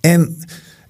[0.00, 0.36] En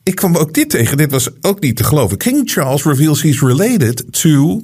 [0.03, 0.97] ik kwam ook dit tegen.
[0.97, 2.17] Dit was ook niet te geloven.
[2.17, 4.63] King Charles reveals he's related to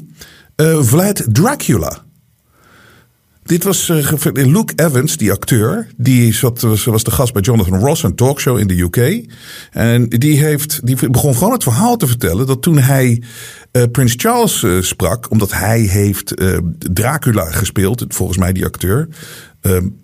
[0.57, 2.05] uh, Vlad Dracula.
[3.43, 5.89] Dit was uh, Luke Evans, die acteur.
[5.97, 9.27] Die zat, was, was de gast bij Jonathan Ross, een talkshow in de UK.
[9.71, 13.23] En die, heeft, die begon gewoon het verhaal te vertellen dat toen hij
[13.73, 16.35] uh, Prins Charles uh, sprak, omdat hij heeft
[16.93, 19.09] Dracula gespeeld, volgens mij die acteur.
[19.61, 20.01] Um,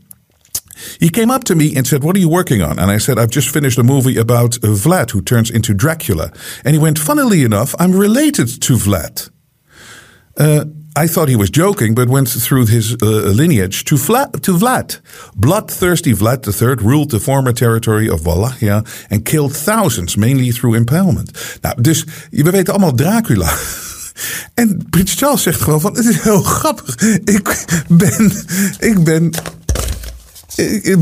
[1.01, 2.79] He came up to me and said, What are you working on?
[2.79, 6.31] And I said, I've just finished a movie about Vlad who turns into Dracula.
[6.64, 9.31] And he went, Funnily enough, I'm related to Vlad.
[10.96, 15.01] I thought he was joking, but went through his uh, lineage to, Vlad, to Vlad.
[15.37, 21.59] Bloodthirsty Vlad III ruled the former territory of Wallachia and killed thousands, mainly through impalement.
[21.62, 23.53] Nou, dus we weten allemaal Dracula.
[24.55, 26.94] En Prins Charles zegt gewoon van, het is heel grappig.
[27.24, 28.33] Ik ben,
[28.79, 29.31] ik ben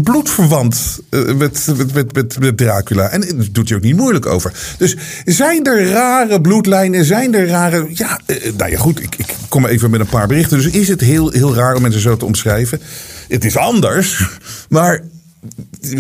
[0.03, 3.09] bloedverwant eh, met, met, met, met, Dracula.
[3.09, 4.53] En daar doet hij ook niet moeilijk over.
[4.79, 7.05] Dus zijn er rare bloedlijnen?
[7.05, 7.87] Zijn er rare.
[7.93, 9.03] Ja, eh, nou ja, goed.
[9.03, 10.57] Ik, ik kom even met een paar berichten.
[10.57, 12.81] Dus is het heel, heel raar om mensen zo te omschrijven?
[13.29, 14.29] Het is anders,
[14.69, 15.03] maar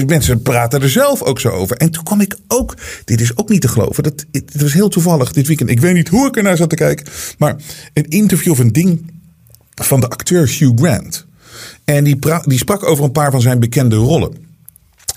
[0.06, 1.76] mensen praten er zelf ook zo over.
[1.76, 4.88] En toen kwam ik ook, dit is ook niet te geloven, dat, het was heel
[4.88, 5.70] toevallig dit weekend.
[5.70, 7.06] Ik weet niet hoe ik ernaar zat te kijken,
[7.38, 7.56] maar
[7.92, 9.10] een interview of een ding
[9.74, 11.25] van de acteur Hugh Grant.
[11.84, 14.44] En die, die sprak over een paar van zijn bekende rollen.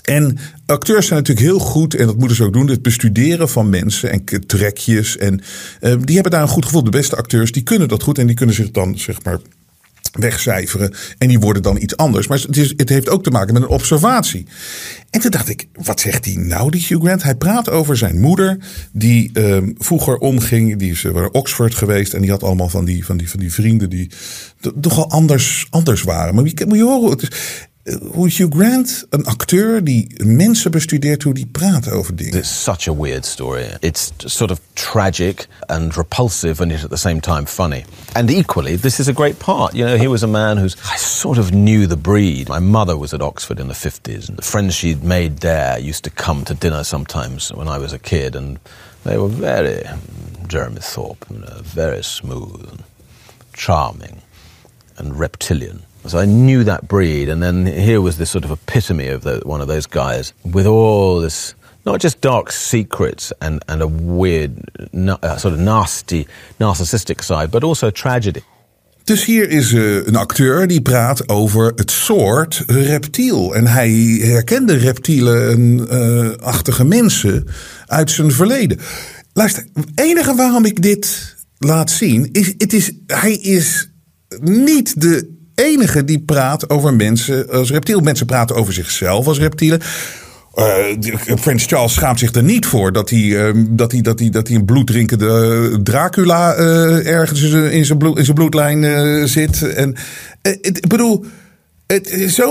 [0.02, 3.68] En acteurs zijn natuurlijk heel goed, en dat moeten ze ook doen, het bestuderen van
[3.68, 5.16] mensen en trekjes.
[5.16, 5.40] En
[5.80, 6.84] eh, die hebben daar een goed gevoel.
[6.84, 9.38] De beste acteurs, die kunnen dat goed en die kunnen zich dan, zeg maar,
[10.12, 10.94] wegcijferen.
[11.18, 12.26] En die worden dan iets anders.
[12.26, 14.46] Maar het, is, het heeft ook te maken met een observatie.
[15.10, 17.22] En toen dacht ik, wat zegt hij nou, die Hugh Grant?
[17.22, 18.58] Hij praat over zijn moeder,
[18.92, 20.76] die ehm, vroeger omging.
[20.76, 22.14] Die is eh, naar Oxford geweest.
[22.14, 24.10] En die had allemaal van die, van die, van die vrienden die
[24.80, 26.34] toch wel anders, anders waren.
[26.34, 27.36] Maar wie- moet je horen, het is, eh,
[28.12, 32.38] hoe Hugh Grant, een acteur die mensen bestudeert, hoe die praat over dingen.
[32.38, 33.66] It's such a weird story.
[33.80, 37.84] It's sort of tragic and repulsive, and yet at the same time funny.
[38.12, 39.74] And equally, this is a great part.
[39.74, 42.48] You know, he was a man who's I sort of knew the breed.
[42.48, 46.02] My mother was at Oxford in the fifties, and the friends she'd made there used
[46.04, 48.58] to come to dinner sometimes when I was a kid, and
[49.04, 49.82] they were very
[50.46, 52.82] Jeremy Thorpe, you know, very smooth and
[53.52, 54.22] charming
[54.96, 55.82] and reptilian.
[56.06, 59.40] So I knew that breed, and then here was this sort of epitome of the,
[59.44, 64.52] one of those guys with all this, not just dark secrets and, and a weird,
[64.92, 66.26] na- uh, sort of nasty,
[66.58, 68.40] narcissistic side, but also tragedy.
[69.04, 73.54] Dus hier is eh, een acteur die praat over het soort reptiel.
[73.54, 73.90] En hij
[74.22, 77.46] herkende reptielen-achtige mensen
[77.86, 78.78] uit zijn verleden.
[79.32, 83.90] Luister, het enige waarom ik dit laat zien is, het is, hij is
[84.40, 88.00] niet de enige die praat over mensen als reptiel.
[88.00, 89.80] Mensen praten over zichzelf als reptielen.
[90.54, 94.30] Eh, Prins Charles schaamt zich er niet voor dat hij, eh, dat hij, dat hij,
[94.30, 99.62] dat hij een bloeddrinkende Dracula eh, ergens in zijn, bloed, in zijn bloedlijn zit.
[99.62, 99.96] En,
[100.42, 101.24] ik bedoel,
[101.86, 102.50] het is, zo,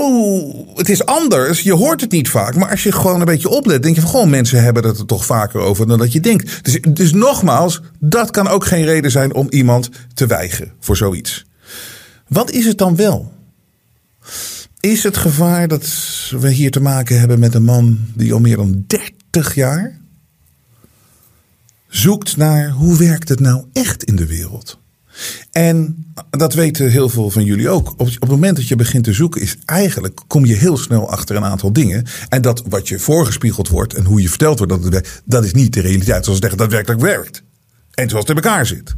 [0.74, 1.60] het is anders.
[1.60, 2.54] Je hoort het niet vaak.
[2.54, 5.06] Maar als je gewoon een beetje oplet, denk je van gewoon mensen hebben het er
[5.06, 6.64] toch vaker over dan dat je denkt.
[6.64, 11.44] Dus, dus nogmaals, dat kan ook geen reden zijn om iemand te weigeren voor zoiets.
[12.30, 13.32] Wat is het dan wel?
[14.80, 15.86] Is het gevaar dat
[16.30, 19.98] we hier te maken hebben met een man die al meer dan 30 jaar
[21.88, 24.78] zoekt naar hoe werkt het nou echt in de wereld?
[25.50, 27.94] En dat weten heel veel van jullie ook.
[27.96, 31.36] Op, het moment dat je begint te zoeken, is eigenlijk kom je heel snel achter
[31.36, 32.06] een aantal dingen.
[32.28, 35.52] En dat wat je voorgespiegeld wordt en hoe je verteld wordt dat het dat is
[35.52, 37.42] niet de realiteit zoals het daadwerkelijk werkt.
[37.94, 38.94] En zoals het in elkaar zit.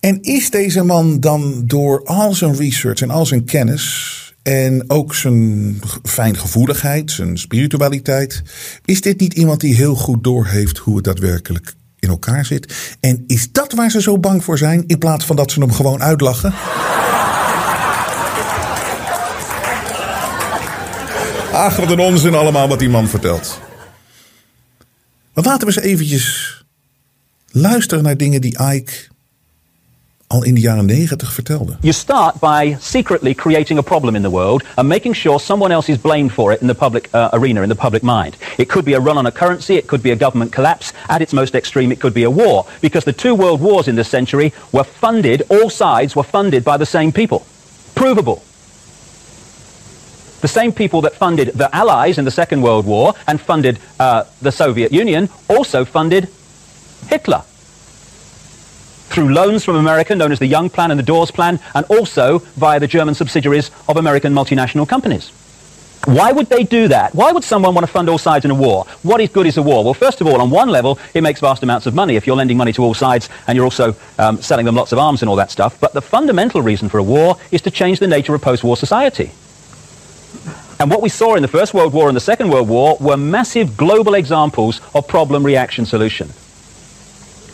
[0.00, 5.14] En is deze man dan door al zijn research en al zijn kennis en ook
[5.14, 8.42] zijn fijngevoeligheid, zijn spiritualiteit,
[8.84, 12.96] is dit niet iemand die heel goed doorheeft hoe het daadwerkelijk in elkaar zit?
[13.00, 15.72] En is dat waar ze zo bang voor zijn, in plaats van dat ze hem
[15.72, 16.52] gewoon uitlachen?
[21.52, 23.60] Ach, wat een onzin allemaal wat die man vertelt.
[25.34, 26.64] Maar laten we eens eventjes
[27.50, 28.92] luisteren naar dingen die Ike
[30.30, 31.76] al in de jaren negentig vertelde.
[31.80, 35.92] You start by secretly creating a problem in the world and making sure someone else
[35.92, 38.36] is blamed for it in the public uh, arena, in the public mind.
[38.56, 40.92] It could be a run on a currency, it could be a government collapse.
[41.08, 42.64] At its most extreme, it could be a war.
[42.80, 46.76] Because the two world wars in this century were funded, all sides were funded by
[46.76, 47.44] the same people.
[47.94, 48.36] Provable.
[50.42, 54.22] The same people that funded the Allies in the Second World War and funded uh,
[54.40, 56.28] the Soviet Union also funded
[57.08, 57.42] Hitler
[59.10, 62.38] through loans from America, known as the Young Plan and the Dawes Plan, and also
[62.56, 65.32] via the German subsidiaries of American multinational companies.
[66.06, 67.14] Why would they do that?
[67.14, 68.86] Why would someone want to fund all sides in a war?
[69.02, 69.84] What is good is a war?
[69.84, 72.36] Well, first of all, on one level, it makes vast amounts of money if you're
[72.36, 75.28] lending money to all sides and you're also um, selling them lots of arms and
[75.28, 75.78] all that stuff.
[75.78, 79.30] But the fundamental reason for a war is to change the nature of post-war society.
[80.78, 83.18] And what we saw in the First World War and the Second World War were
[83.18, 86.30] massive global examples of problem reaction solution.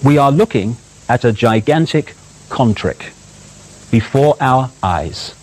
[0.05, 0.77] We are looking
[1.09, 2.15] at a gigantic
[2.49, 3.13] contrick
[3.91, 5.35] before our eyes.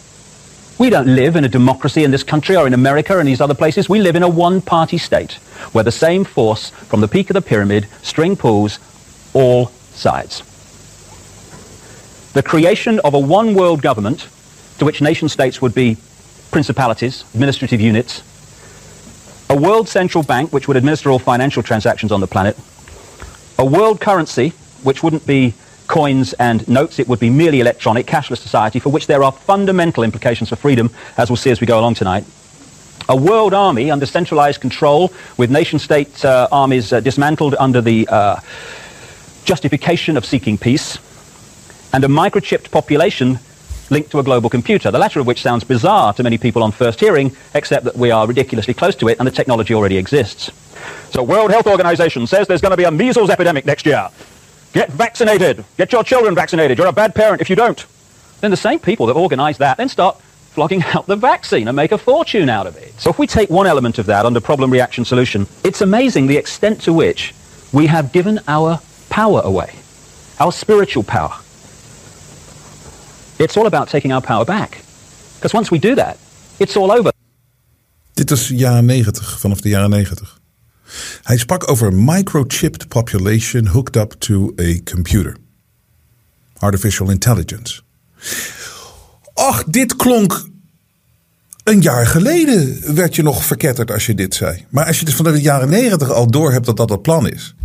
[0.80, 3.41] We don't live in a democracy in this country or in America or in these
[3.41, 3.88] other places.
[3.88, 5.34] We live in a one-party state
[5.72, 8.80] where the same force from the peak of the pyramid string pulls
[9.34, 10.41] all sides.
[12.34, 14.28] The creation of a one-world government
[14.80, 15.97] to which nation-states would be
[16.51, 18.24] principalities, administrative units,
[19.49, 22.57] a world central bank which would administer all financial transactions on the planet,
[23.59, 24.53] a world currency
[24.84, 25.54] which wouldn't be
[25.88, 30.04] coins and notes, it would be merely electronic, cashless society for which there are fundamental
[30.04, 32.26] implications for freedom, as we'll see as we go along tonight.
[33.10, 38.08] a world army under centralized control with nation state uh, armies uh, dismantled under the
[38.08, 38.40] uh,
[39.46, 40.98] justification of seeking peace,
[41.92, 43.40] and a microchipped population
[43.90, 46.72] linked to a global computer, the latter of which sounds bizarre to many people on
[46.72, 50.52] first hearing, except that we are ridiculously close to it and the technology already exists.
[51.12, 54.10] So World Health Organization says there's going to be a measles epidemic next year.
[54.74, 55.63] Get vaccinated.
[55.78, 56.78] Get your children vaccinated.
[56.78, 57.86] You're a bad parent if you don't.
[58.41, 60.19] Then the same people that organize that then start
[60.53, 62.93] flogging out the vaccine and make a fortune out of it.
[62.99, 66.38] So if we take one element of that under problem reaction solution, it's amazing the
[66.38, 67.34] extent to which
[67.71, 69.76] we have given our power away,
[70.39, 71.34] our spiritual power.
[73.39, 74.82] It's all about taking our power back.
[75.36, 76.17] Because once we do that,
[76.59, 77.11] it's all over.
[78.13, 80.43] Dit is jaren 90, vanaf de jaren 90.
[81.24, 85.36] Hij sprak over microchipped population hooked up to a computer.
[86.58, 87.82] Artificial intelligence.
[89.34, 90.48] Ach, dit klonk.
[91.64, 94.66] Een jaar geleden werd je nog verketterd als je dit zei.
[94.70, 97.30] Maar als je dus vanaf de jaren 90 al door hebt dat dat het plan
[97.30, 97.56] is.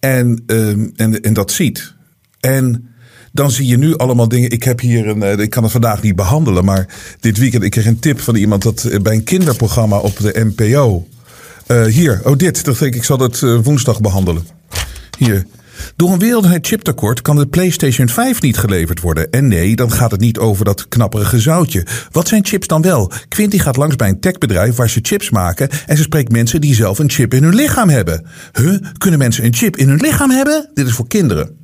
[0.00, 1.94] En, ehm, en, en dat ziet.
[2.40, 2.88] En
[3.32, 4.50] dan zie je nu allemaal dingen.
[4.50, 5.22] Ik heb hier een.
[5.22, 6.64] eh, Ik kan het vandaag niet behandelen.
[6.64, 6.86] Maar
[7.20, 7.62] dit weekend.
[7.62, 11.08] Ik kreeg een tip van iemand dat eh, bij een kinderprogramma op de NPO.
[11.72, 12.64] Eh, hier, oh dit.
[12.64, 14.46] Dat denk ik, ik zal het eh, woensdag behandelen.
[15.18, 15.46] Hier.
[15.96, 19.30] Door een wereldwijd chiptekort kan de PlayStation 5 niet geleverd worden.
[19.30, 21.86] En nee, dan gaat het niet over dat knapperige zoutje.
[22.10, 23.12] Wat zijn chips dan wel?
[23.28, 25.68] Quinty gaat langs bij een techbedrijf waar ze chips maken.
[25.86, 28.26] En ze spreekt mensen die zelf een chip in hun lichaam hebben.
[28.52, 28.78] Huh?
[28.98, 30.70] Kunnen mensen een chip in hun lichaam hebben?
[30.74, 31.61] Dit is voor kinderen.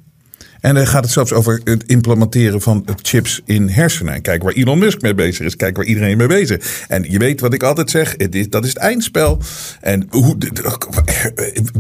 [0.60, 4.14] En dan gaat het zelfs over het implementeren van chips in hersenen.
[4.14, 5.56] En kijk waar Elon Musk mee bezig is.
[5.56, 6.84] Kijk waar iedereen mee bezig is.
[6.88, 8.16] En je weet wat ik altijd zeg.
[8.48, 9.38] Dat is het eindspel.
[9.80, 10.36] En hoe,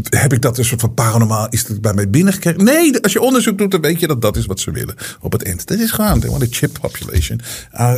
[0.08, 1.46] heb ik dat een soort van paranormaal?
[1.50, 2.64] Is dat bij mij binnengekregen?
[2.64, 4.94] Nee, als je onderzoek doet, dan weet je dat dat is wat ze willen.
[5.20, 5.66] Op het eind.
[5.66, 7.40] Dat is gewoon de chip population.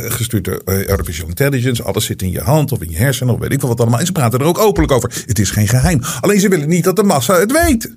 [0.01, 1.83] Gestuurd door eh, artificial intelligence.
[1.83, 3.99] Alles zit in je hand of in je hersenen of weet ik wat allemaal.
[3.99, 5.23] En ze praten er ook openlijk over.
[5.25, 6.01] Het is geen geheim.
[6.21, 7.95] Alleen ze willen niet dat de massa het weet.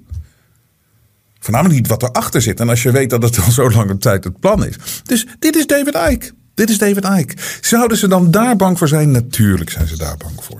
[1.44, 2.60] Voornamelijk niet wat erachter zit.
[2.60, 4.74] En als je weet dat het al zo lange tijd het plan is.
[5.02, 6.30] Dus dit is David Icke.
[6.54, 7.34] Dit is David Icke.
[7.60, 9.10] Zouden ze dan daar bang voor zijn?
[9.10, 10.58] Natuurlijk zijn ze daar bang voor.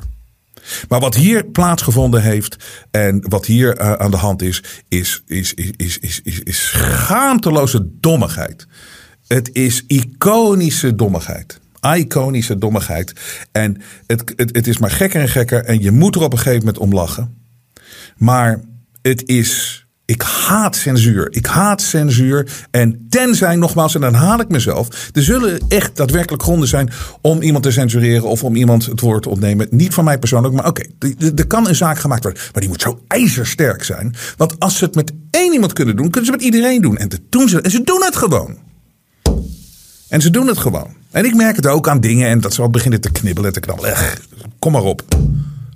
[0.89, 2.57] Maar wat hier plaatsgevonden heeft
[2.91, 6.69] en wat hier uh, aan de hand is, is, is, is, is, is, is, is
[6.69, 8.67] schaamteloze dommigheid.
[9.27, 11.61] Het is iconische dommigheid.
[11.81, 13.13] Iconische dommigheid.
[13.53, 15.65] En het, het, het is maar gekker en gekker.
[15.65, 17.43] En je moet er op een gegeven moment om lachen.
[18.17, 18.61] Maar
[19.03, 21.27] het is ik haat censuur.
[21.31, 22.67] Ik haat censuur.
[22.71, 25.09] En tenzij, nogmaals, en dan haal ik mezelf.
[25.13, 26.91] Er zullen echt daadwerkelijk gronden zijn
[27.21, 28.29] om iemand te censureren.
[28.29, 29.67] of om iemand het woord te ontnemen.
[29.71, 30.83] Niet van mij persoonlijk, maar oké.
[31.37, 32.43] Er kan een zaak gemaakt worden.
[32.53, 34.15] Maar die moet zo ijzersterk zijn.
[34.37, 36.97] Want als ze het met één iemand kunnen doen, kunnen ze het met iedereen doen.
[36.97, 38.59] En, doen ze, en ze doen het gewoon.
[40.09, 40.97] En ze doen het gewoon.
[41.11, 42.29] En ik merk het ook aan dingen.
[42.29, 43.95] En dat ze al beginnen te knibbelen en te knabbelen.
[44.59, 45.03] Kom maar op.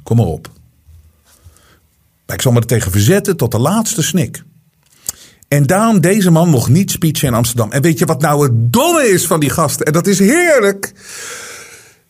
[0.03, 0.51] Kom maar op.
[2.35, 4.43] Ik zal me er tegen verzetten tot de laatste snik.
[5.49, 7.73] En daarom deze man mocht niet speechen in Amsterdam.
[7.73, 9.87] En weet je wat nou het domme is van die gasten?
[9.87, 10.93] En dat is heerlijk.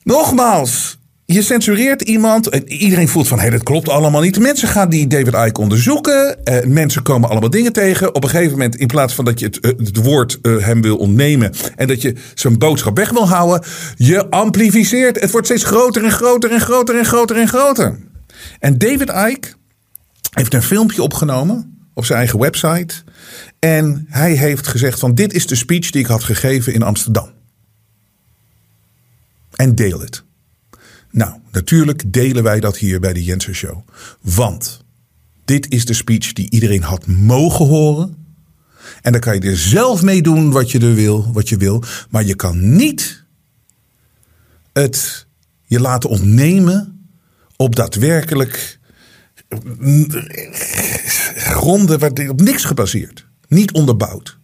[0.03, 4.39] Nogmaals, je censureert iemand en iedereen voelt van hé, hey, dat klopt allemaal niet.
[4.39, 6.45] Mensen gaan die David Icke onderzoeken.
[6.45, 8.15] Eh, mensen komen allemaal dingen tegen.
[8.15, 10.97] Op een gegeven moment, in plaats van dat je het, het woord uh, hem wil
[10.97, 15.21] ontnemen en dat je zijn boodschap weg wil houden, je amplificeert.
[15.21, 17.99] Het wordt steeds groter en groter en groter en groter en groter.
[18.59, 19.58] En David Icke
[20.31, 22.95] heeft een filmpje opgenomen op zijn eigen website.
[23.59, 27.31] En hij heeft gezegd van dit is de speech die ik had gegeven in Amsterdam.
[29.55, 30.25] En deel het.
[31.11, 33.89] Nou, natuurlijk delen wij dat hier bij de Jensen Show.
[34.21, 34.85] Want
[35.45, 38.17] dit is de speech die iedereen had mogen horen.
[39.03, 41.83] En dan kan je er zelf mee doen wat je er wil, wat je wil.
[42.11, 43.25] Maar je kan niet
[44.73, 45.27] het
[45.65, 47.09] je laten ontnemen
[47.57, 48.78] op daadwerkelijk
[51.37, 53.27] gronden waar op niks gebaseerd.
[53.49, 54.39] Niet onderbouwd.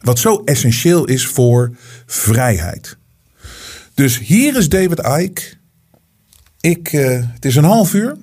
[0.00, 1.76] Wat zo essentieel is voor
[2.06, 2.96] vrijheid.
[3.94, 5.42] Dus hier is David Icke.
[6.60, 8.16] Ik, uh, het is een half uur.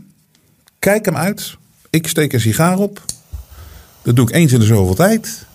[0.79, 1.57] Kijk hem uit.
[1.89, 3.05] Ik steek een sigaar op.
[4.01, 5.45] Dat doe ik eens in de zoveel tijd.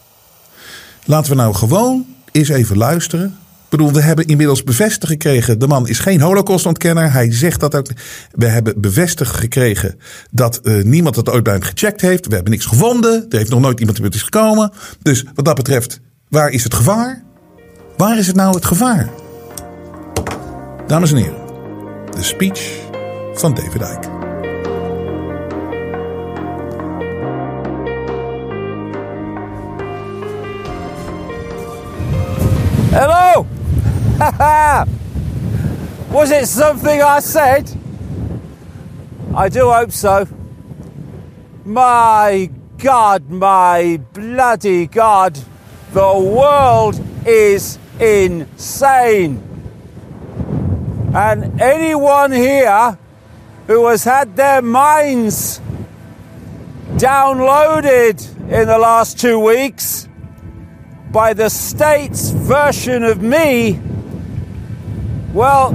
[1.05, 3.39] Laten we nou gewoon eens even luisteren.
[3.73, 5.59] Bedoel, we hebben inmiddels bevestigd gekregen.
[5.59, 7.13] De man is geen holocaustontkenner.
[7.13, 7.87] Hij zegt dat ook.
[8.31, 9.99] We hebben bevestigd gekregen
[10.31, 12.27] dat uh, niemand het ooit bij hem gecheckt heeft.
[12.27, 13.27] We hebben niks gevonden.
[13.29, 14.73] Er heeft nog nooit iemand in is gekomen.
[15.03, 17.23] Dus wat dat betreft, waar is het gevaar?
[17.97, 19.09] Waar is het nou het gevaar?
[20.87, 21.47] Dames en heren,
[22.11, 22.71] de speech
[23.35, 24.09] van David Icke.
[32.91, 33.47] Hello!
[36.13, 37.69] Was it something I said?
[39.35, 40.29] I do hope so.
[41.65, 42.49] My
[42.79, 45.37] God, my bloody God,
[45.91, 49.43] the world is insane.
[51.13, 52.97] And anyone here
[53.67, 55.61] who has had their minds
[56.93, 60.09] downloaded in the last two weeks
[61.11, 63.81] by the state's version of me,
[65.33, 65.73] well,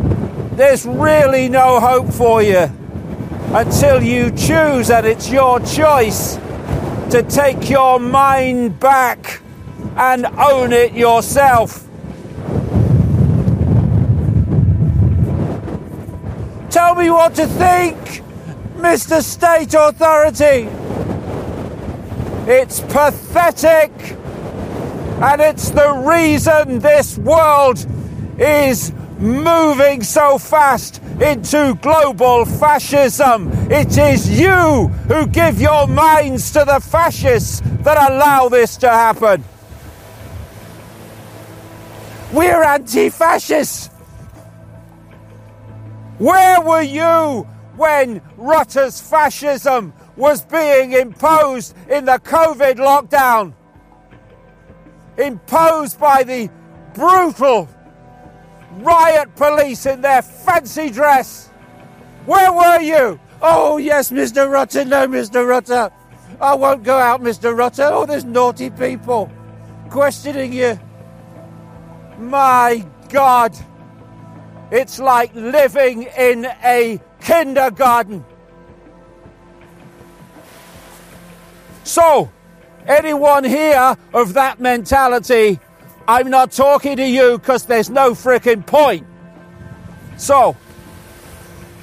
[0.53, 2.71] there's really no hope for you
[3.53, 6.35] until you choose, and it's your choice,
[7.11, 9.41] to take your mind back
[9.95, 11.87] and own it yourself.
[16.69, 17.97] Tell me what to think,
[18.75, 19.23] Mr.
[19.23, 20.69] State Authority.
[22.51, 23.91] It's pathetic,
[25.21, 27.83] and it's the reason this world
[28.37, 33.49] is moving so fast into global fascism.
[33.71, 39.43] It is you who give your minds to the fascists that allow this to happen.
[42.31, 43.87] We're anti fascists.
[46.17, 53.53] Where were you when Rutter's fascism was being imposed in the COVID lockdown?
[55.17, 56.49] Imposed by the
[56.93, 57.69] brutal
[58.77, 61.47] riot police in their fancy dress.
[62.25, 63.19] Where were you?
[63.41, 64.49] Oh, yes, Mr.
[64.49, 64.85] Rutter.
[64.85, 65.47] No, Mr.
[65.47, 65.91] Rutter.
[66.41, 67.55] I won't go out, Mr.
[67.55, 67.89] Rutter.
[67.91, 69.31] Oh, there's naughty people
[69.89, 70.79] questioning you.
[72.19, 73.55] My God.
[74.71, 78.25] It's like living in a kindergarten.
[81.83, 82.29] So,
[82.85, 85.59] anyone here of that mentality,
[86.07, 89.05] I'm not talking to you because there's no freaking point.
[90.15, 90.55] So,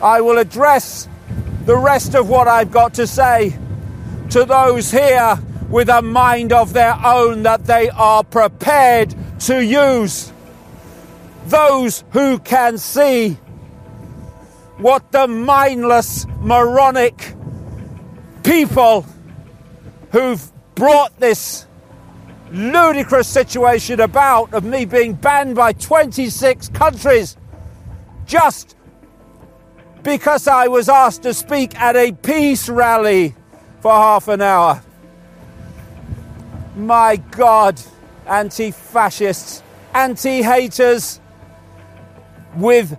[0.00, 1.08] I will address
[1.66, 3.58] the rest of what I've got to say
[4.30, 10.32] to those here with a mind of their own that they are prepared to use.
[11.46, 13.34] Those who can see
[14.78, 17.34] what the mindless, moronic
[18.42, 19.04] people
[20.12, 21.66] who've brought this
[22.54, 27.36] ludicrous situation about of me being banned by 26 countries
[28.26, 28.76] just
[30.04, 33.34] because I was asked to speak at a peace rally
[33.80, 34.82] for half an hour.
[36.76, 37.80] My God,
[38.26, 41.20] anti fascists, anti haters,
[42.56, 42.96] with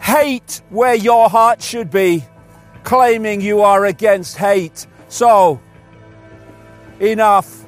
[0.00, 2.24] hate where your heart should be,
[2.82, 4.86] claiming you are against hate.
[5.08, 5.60] So,
[6.98, 7.59] enough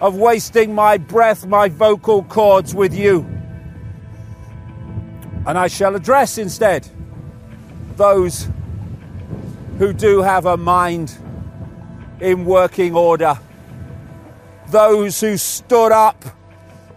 [0.00, 3.26] of wasting my breath, my vocal cords with you.
[5.46, 6.88] And I shall address instead
[7.96, 8.48] those
[9.78, 11.16] who do have a mind
[12.20, 13.38] in working order.
[14.68, 16.24] Those who stood up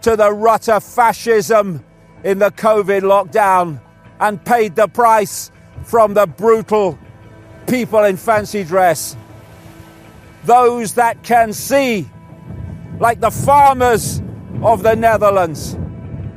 [0.02, 1.84] to the rutter fascism
[2.24, 3.80] in the COVID lockdown
[4.18, 5.50] and paid the price
[5.84, 6.98] from the brutal
[7.66, 9.16] people in fancy dress.
[10.44, 12.08] Those that can see,
[13.00, 14.22] like the farmers
[14.62, 15.76] of the Netherlands,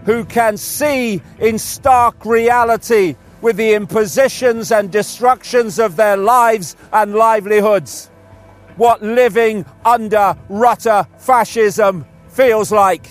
[0.06, 7.14] who can see in stark reality with the impositions and destructions of their lives and
[7.14, 8.10] livelihoods
[8.78, 13.08] what living under Rutter fascism feels like.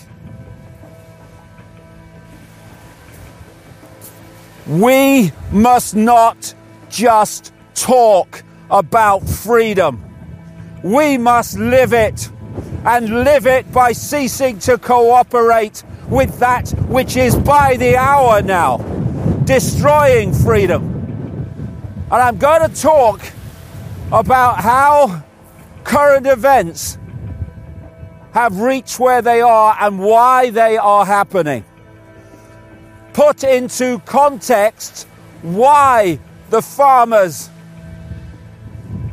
[4.67, 6.53] We must not
[6.89, 10.03] just talk about freedom.
[10.83, 12.29] We must live it
[12.85, 18.77] and live it by ceasing to cooperate with that which is by the hour now
[19.45, 20.83] destroying freedom.
[22.11, 23.21] And I'm going to talk
[24.11, 25.23] about how
[25.83, 26.97] current events
[28.33, 31.63] have reached where they are and why they are happening.
[33.13, 35.07] Put into context
[35.41, 36.19] why
[36.49, 37.49] the farmers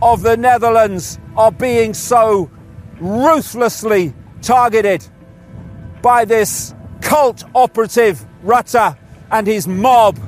[0.02, 2.50] of the Netherlands are being so
[3.00, 5.04] ruthlessly targeted
[6.02, 8.96] by this cult operative Rutter
[9.30, 10.18] and his mob.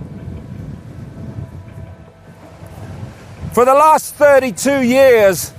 [3.52, 5.52] For the last 32 years,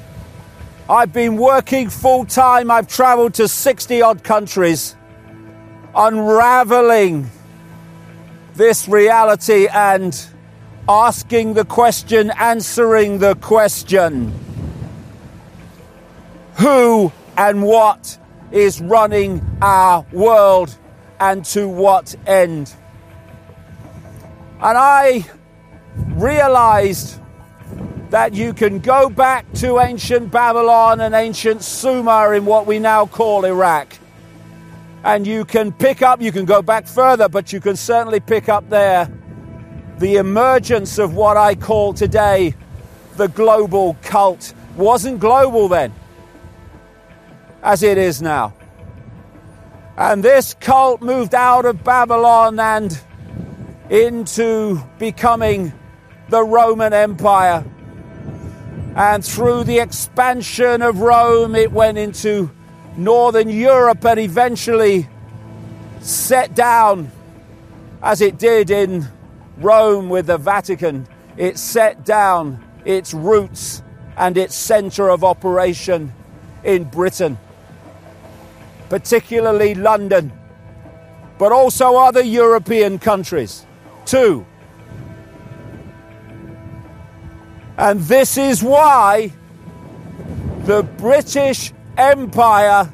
[0.89, 2.71] I've been working full time.
[2.71, 4.95] I've traveled to 60 odd countries,
[5.95, 7.29] unraveling
[8.55, 10.19] this reality and
[10.89, 14.33] asking the question, answering the question
[16.55, 18.17] who and what
[18.51, 20.77] is running our world
[21.19, 22.73] and to what end?
[24.61, 25.25] And I
[26.15, 27.19] realized
[28.11, 33.07] that you can go back to ancient Babylon and ancient Sumer in what we now
[33.07, 33.97] call Iraq.
[35.03, 38.47] And you can pick up, you can go back further, but you can certainly pick
[38.49, 39.11] up there
[39.97, 42.55] the emergence of what I call today
[43.17, 44.53] the global cult.
[44.75, 45.93] Wasn't global then,
[47.63, 48.53] as it is now.
[49.97, 52.99] And this cult moved out of Babylon and
[53.89, 55.71] into becoming
[56.29, 57.63] the Roman Empire.
[58.95, 62.51] And through the expansion of Rome, it went into
[62.97, 65.07] Northern Europe and eventually
[65.99, 67.11] set down,
[68.01, 69.07] as it did in
[69.57, 71.07] Rome with the Vatican,
[71.37, 73.81] it set down its roots
[74.17, 76.13] and its centre of operation
[76.63, 77.37] in Britain,
[78.93, 80.31] particularly London,
[81.39, 83.65] but also other European countries
[84.05, 84.45] too.
[87.75, 89.31] And this is why
[90.65, 92.87] the British Empire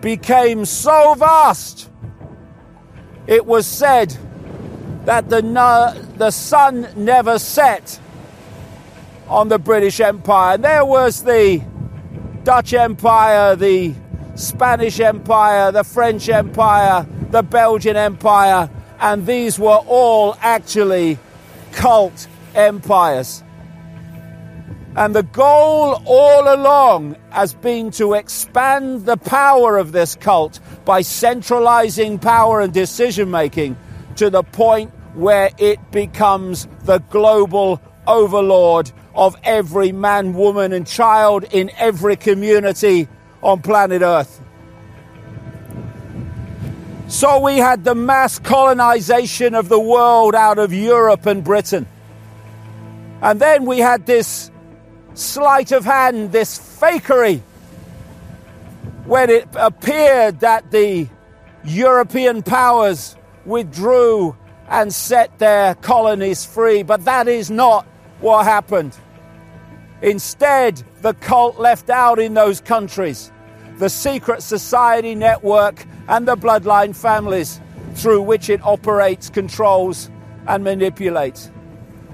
[0.00, 1.90] became so vast.
[3.26, 4.16] It was said
[5.04, 5.42] that the,
[6.16, 8.00] the sun never set
[9.28, 10.56] on the British Empire.
[10.56, 11.62] There was the
[12.44, 13.94] Dutch Empire, the
[14.38, 18.70] Spanish Empire, the French Empire, the Belgian Empire,
[19.00, 21.18] and these were all actually
[21.72, 23.42] cult empires.
[24.94, 31.00] And the goal all along has been to expand the power of this cult by
[31.00, 33.76] centralizing power and decision making
[34.16, 41.44] to the point where it becomes the global overlord of every man, woman, and child
[41.50, 43.08] in every community
[43.42, 44.40] on planet Earth.
[47.08, 51.86] So we had the mass colonization of the world out of Europe and Britain.
[53.22, 54.50] And then we had this
[55.14, 57.40] sleight of hand, this fakery,
[59.06, 61.08] when it appeared that the
[61.64, 63.16] European powers
[63.46, 64.36] withdrew
[64.68, 66.82] and set their colonies free.
[66.82, 67.86] But that is not
[68.20, 68.94] what happened.
[70.02, 73.32] Instead, the cult left out in those countries
[73.78, 77.60] the secret society network and the bloodline families
[77.94, 80.10] through which it operates, controls,
[80.46, 81.50] and manipulates.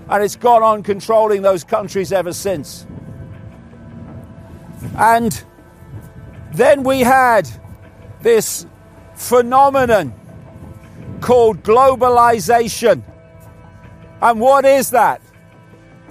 [0.09, 2.87] And it's gone on controlling those countries ever since.
[4.99, 5.43] And
[6.53, 7.49] then we had
[8.21, 8.67] this
[9.15, 10.13] phenomenon
[11.21, 13.03] called globalization.
[14.21, 15.23] And what is that?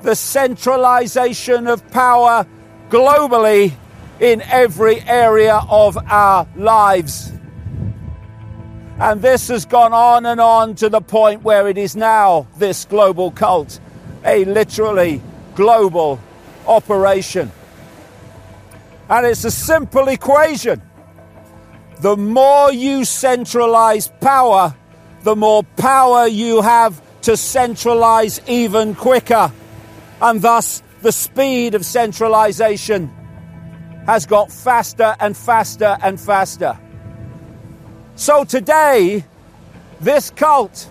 [0.03, 2.45] The centralization of power
[2.89, 3.71] globally
[4.19, 7.31] in every area of our lives.
[8.99, 12.85] And this has gone on and on to the point where it is now this
[12.85, 13.79] global cult,
[14.25, 15.21] a literally
[15.55, 16.19] global
[16.67, 17.51] operation.
[19.09, 20.81] And it's a simple equation.
[22.01, 24.75] The more you centralize power,
[25.21, 29.51] the more power you have to centralize even quicker.
[30.23, 33.11] And thus, the speed of centralization
[34.05, 36.79] has got faster and faster and faster.
[38.15, 39.25] So today,
[39.99, 40.89] this cult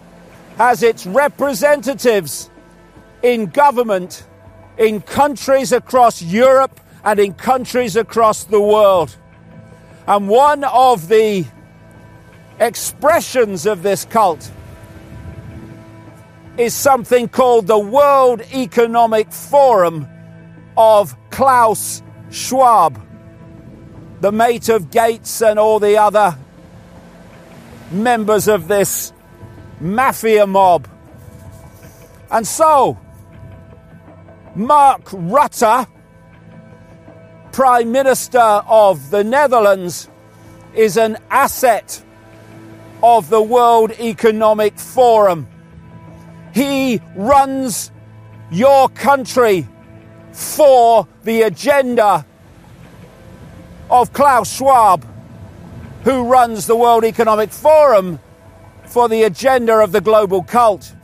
[0.59, 2.51] has its representatives
[3.23, 4.27] in government
[4.77, 9.17] in countries across Europe and in countries across the world.
[10.07, 11.47] And one of the
[12.61, 14.51] expressions of this cult
[16.59, 20.07] is something called the World Economic Forum
[20.77, 23.01] of Klaus Schwab,
[24.21, 26.37] the mate of Gates and all the other
[27.91, 29.13] members of this
[29.81, 30.89] mafia mob.
[32.31, 32.99] And so,
[34.55, 35.87] Mark Rutte,
[37.53, 40.09] Prime Minister of the Netherlands,
[40.75, 42.03] is an asset
[43.03, 45.49] of the World Economic Forum.
[46.53, 47.91] He runs
[48.51, 49.67] your country
[50.33, 52.27] for the agenda
[53.91, 55.07] of Klaus Schwab,
[56.05, 58.19] who runs the World Economic Forum
[58.87, 60.95] for the agenda of the global cult.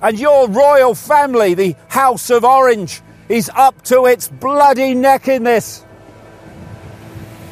[0.00, 5.44] And your royal family, the House of Orange, is up to its bloody neck in
[5.44, 5.84] this.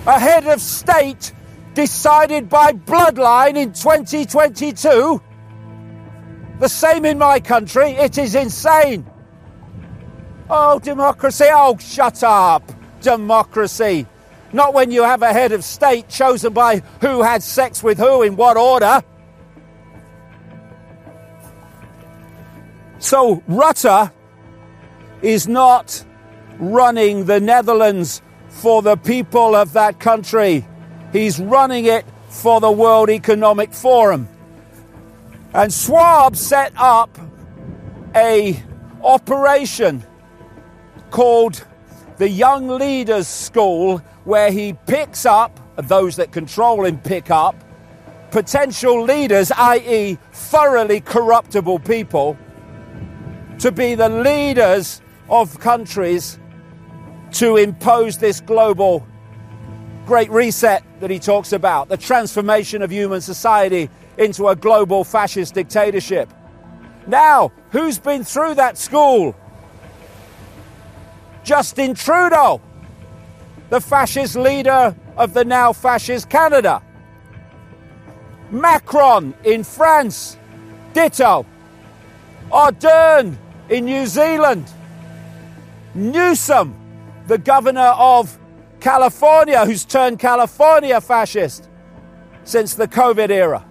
[0.07, 1.32] A head of state
[1.74, 5.22] decided by bloodline in 2022.
[6.61, 7.93] The same in my country.
[7.93, 9.07] It is insane.
[10.51, 11.47] Oh, democracy.
[11.51, 12.71] Oh, shut up.
[13.01, 14.07] Democracy.
[14.53, 18.23] Not when you have a head of state chosen by who had sex with who
[18.23, 19.03] in what order.
[22.99, 24.13] So Rutter
[25.23, 26.05] is not
[26.59, 30.67] running the Netherlands for the people of that country.
[31.11, 34.29] He's running it for the World Economic Forum.
[35.53, 37.18] And Schwab set up
[38.14, 38.62] a
[39.03, 40.05] operation
[41.11, 41.64] called
[42.18, 47.57] the Young Leaders School where he picks up those that control him pick up
[48.30, 52.38] potential leaders, i.e., thoroughly corruptible people,
[53.59, 56.38] to be the leaders of countries
[57.32, 59.07] to impose this global
[60.07, 63.88] great reset that he talks about, the transformation of human society
[64.21, 66.33] into a global fascist dictatorship.
[67.07, 69.35] Now, who's been through that school?
[71.43, 72.61] Justin Trudeau,
[73.71, 76.83] the fascist leader of the now fascist Canada.
[78.51, 80.37] Macron in France,
[80.93, 81.47] ditto.
[82.51, 83.37] Ardern
[83.71, 84.71] in New Zealand.
[85.95, 86.75] Newsom,
[87.27, 88.39] the governor of
[88.81, 91.68] California, who's turned California fascist
[92.45, 93.64] since the COVID era.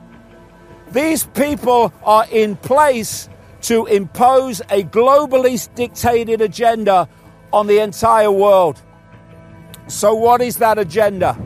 [0.92, 3.30] These people are in place
[3.62, 7.08] to impose a globally dictated agenda
[7.54, 8.82] on the entire world.
[9.88, 11.38] So, what is that agenda?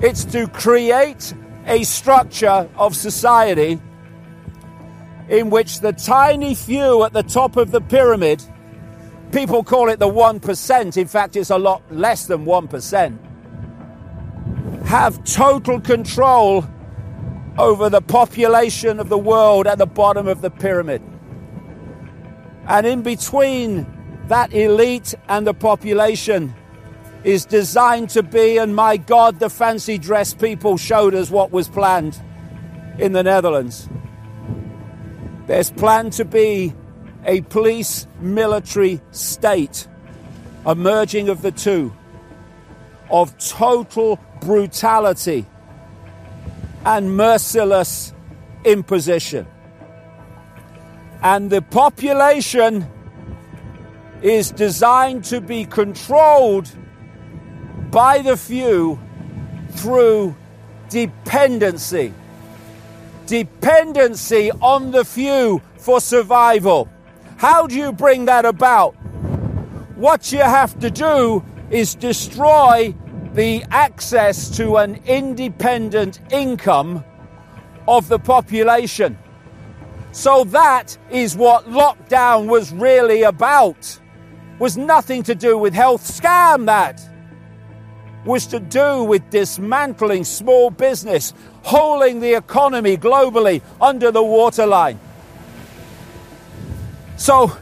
[0.00, 1.34] It's to create
[1.66, 3.80] a structure of society
[5.28, 8.42] in which the tiny few at the top of the pyramid,
[9.30, 13.18] people call it the 1%, in fact, it's a lot less than 1%,
[14.84, 16.66] have total control
[17.58, 21.02] over the population of the world at the bottom of the pyramid.
[22.66, 23.86] And in between
[24.28, 26.54] that elite and the population
[27.24, 31.68] is designed to be, and my God, the fancy dress people showed us what was
[31.68, 32.20] planned
[32.98, 33.88] in the Netherlands.
[35.46, 36.72] There's planned to be
[37.26, 39.86] a police military state,
[40.64, 41.92] a merging of the two,
[43.10, 45.46] of total brutality
[46.84, 48.12] and merciless
[48.64, 49.46] imposition.
[51.22, 52.86] And the population
[54.22, 56.70] is designed to be controlled
[57.90, 58.98] by the few
[59.70, 60.34] through
[60.88, 62.12] dependency.
[63.26, 66.88] Dependency on the few for survival.
[67.36, 68.92] How do you bring that about?
[69.96, 72.94] What you have to do is destroy
[73.34, 77.04] the access to an independent income
[77.88, 79.18] of the population.
[80.12, 83.98] So that is what lockdown was really about.
[84.58, 87.00] Was nothing to do with health scam that
[88.24, 95.00] was to do with dismantling small business, holding the economy globally under the waterline.
[97.16, 97.56] So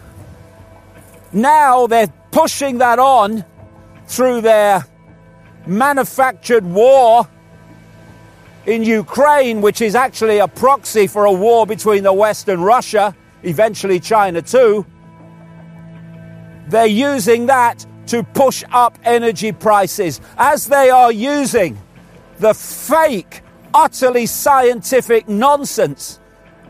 [1.32, 3.44] now they're pushing that on
[4.06, 4.84] through their
[5.66, 7.28] manufactured war
[8.66, 13.14] in Ukraine, which is actually a proxy for a war between the West and Russia,
[13.42, 14.86] eventually China too.
[16.68, 21.78] They're using that to push up energy prices as they are using
[22.38, 23.42] the fake,
[23.74, 26.18] utterly scientific nonsense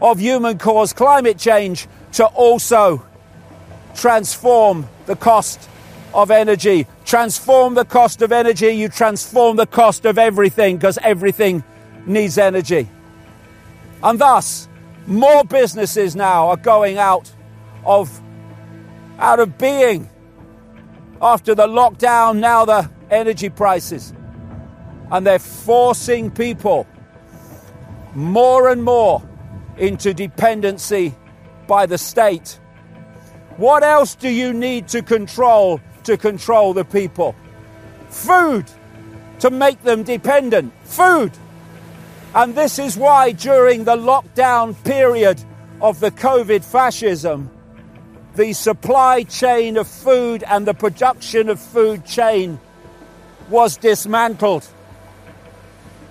[0.00, 3.04] of human caused climate change to also
[3.94, 5.68] transform the cost
[6.14, 6.86] of energy.
[7.10, 11.64] Transform the cost of energy, you transform the cost of everything because everything
[12.06, 12.88] needs energy.
[14.00, 14.68] And thus,
[15.08, 17.28] more businesses now are going out
[17.84, 18.22] of
[19.18, 20.08] out of being
[21.20, 24.14] after the lockdown, now the energy prices.
[25.10, 26.86] And they're forcing people
[28.14, 29.20] more and more
[29.78, 31.16] into dependency
[31.66, 32.60] by the state.
[33.56, 35.80] What else do you need to control
[36.10, 37.34] to control the people?
[38.08, 38.66] Food
[39.40, 40.72] to make them dependent.
[40.84, 41.32] Food.
[42.34, 45.42] And this is why during the lockdown period
[45.80, 47.50] of the COVID fascism,
[48.36, 52.60] the supply chain of food and the production of food chain
[53.48, 54.64] was dismantled.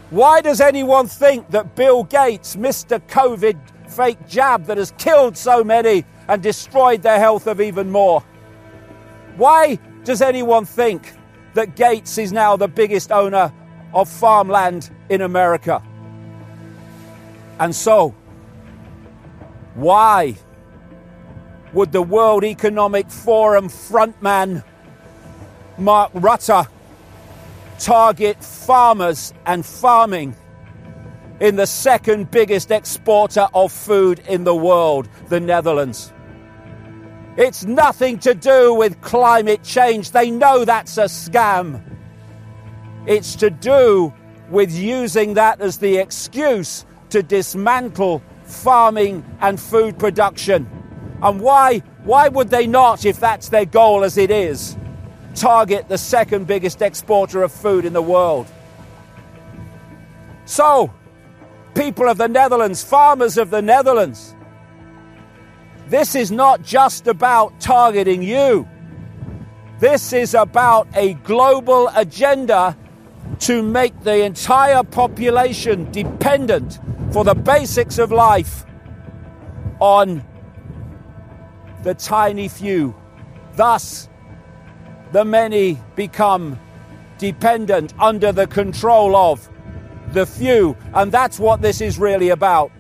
[0.10, 3.00] Why does anyone think that Bill Gates, Mr.
[3.08, 8.22] COVID fake jab that has killed so many and destroyed the health of even more?
[9.38, 11.14] Why does anyone think
[11.54, 13.52] that Gates is now the biggest owner
[13.94, 15.82] of farmland in America?
[17.60, 18.16] And so,
[19.76, 20.36] why
[21.74, 24.64] would the World Economic Forum frontman
[25.78, 26.68] Mark Rutter
[27.80, 30.36] target farmers and farming
[31.40, 36.12] in the second biggest exporter of food in the world, the Netherlands?
[37.40, 40.12] It's nothing to do with climate change.
[40.12, 41.82] They know that's a scam.
[43.08, 44.14] It's to do
[44.50, 50.68] with using that as the excuse to dismantle farming and food production.
[51.24, 54.76] And why, why would they not, if that's their goal as it is,
[55.34, 58.48] target the second biggest exporter of food in the world?
[60.44, 60.94] So,
[61.74, 64.36] people of the Netherlands, farmers of the Netherlands,
[65.90, 68.68] this is not just about targeting you.
[69.80, 72.78] This is about a global agenda
[73.40, 76.80] to make the entire population dependent
[77.12, 78.66] for the basics of life
[79.80, 80.24] on
[81.84, 82.96] the tiny few.
[83.56, 84.10] Thus,
[85.12, 86.60] the many become
[87.18, 89.50] dependent under the control of
[90.14, 90.76] the few.
[90.94, 92.72] And that's what this is really about.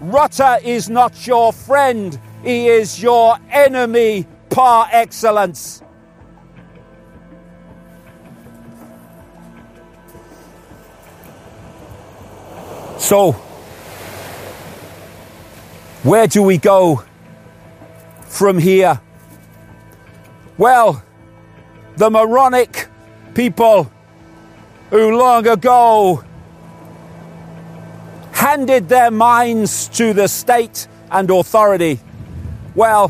[0.00, 5.82] Rutter is not your friend, he is your enemy par excellence.
[12.98, 13.32] So,
[16.02, 17.02] where do we go
[18.22, 19.00] from here?
[20.58, 21.02] Well,
[21.96, 22.88] the moronic
[23.34, 23.90] people
[24.90, 26.22] who long ago
[28.38, 31.98] handed their minds to the state and authority.
[32.76, 33.08] Well,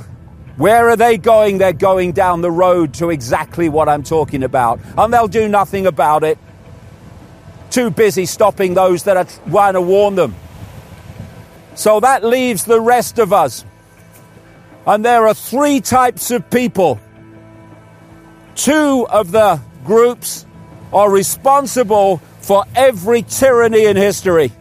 [0.57, 1.59] where are they going?
[1.59, 5.87] They're going down the road to exactly what I'm talking about, and they'll do nothing
[5.87, 6.39] about it.
[7.69, 10.35] Too busy stopping those that are trying to warn them.
[11.75, 13.67] So that leaves the rest of us.
[14.87, 16.99] And there are three types of people.
[18.55, 20.47] Two of the groups
[20.91, 24.53] are responsible for every tyranny in history.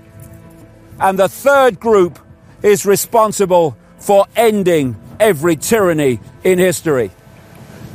[0.99, 2.19] And the third group
[2.63, 7.11] is responsible for ending every tyranny in history.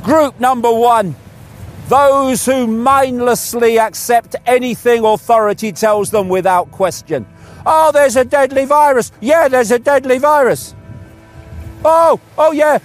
[0.03, 1.15] Group number one
[1.87, 7.25] those who mindlessly accept anything authority tells them without question.
[7.65, 9.11] Oh, there's a deadly virus.
[9.19, 10.73] Yeah, there's a deadly virus.
[11.85, 12.79] Oh, oh yeah,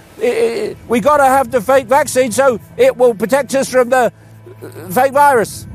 [0.89, 4.11] we got to have the fake vaccine so it will protect us from the
[4.61, 5.65] uh, fake virus.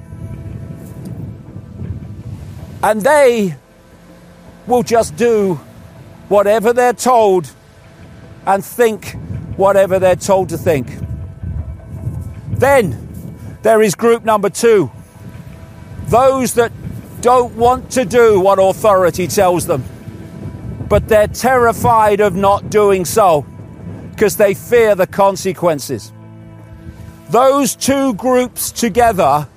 [2.82, 3.56] And they
[4.66, 5.54] will just do
[6.28, 7.50] whatever they're told
[8.46, 9.12] and think
[9.56, 10.88] whatever they're told to think.
[12.50, 13.08] Then
[13.62, 14.90] there is group number two
[16.06, 16.70] those that
[17.22, 19.82] don't want to do what authority tells them,
[20.88, 23.46] but they're terrified of not doing so
[24.10, 26.12] because they fear the consequences.
[27.30, 29.48] Those two groups together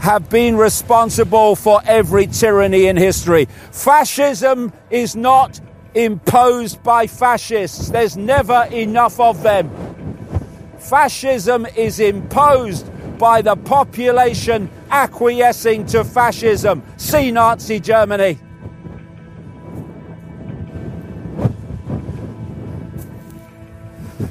[0.00, 3.46] have been responsible for every tyranny in history.
[3.72, 5.60] Fascism is not
[5.94, 9.70] imposed by fascists, there's never enough of them.
[10.78, 12.88] Fascism is imposed
[13.18, 16.82] by the population acquiescing to fascism.
[16.96, 18.38] See Nazi Germany.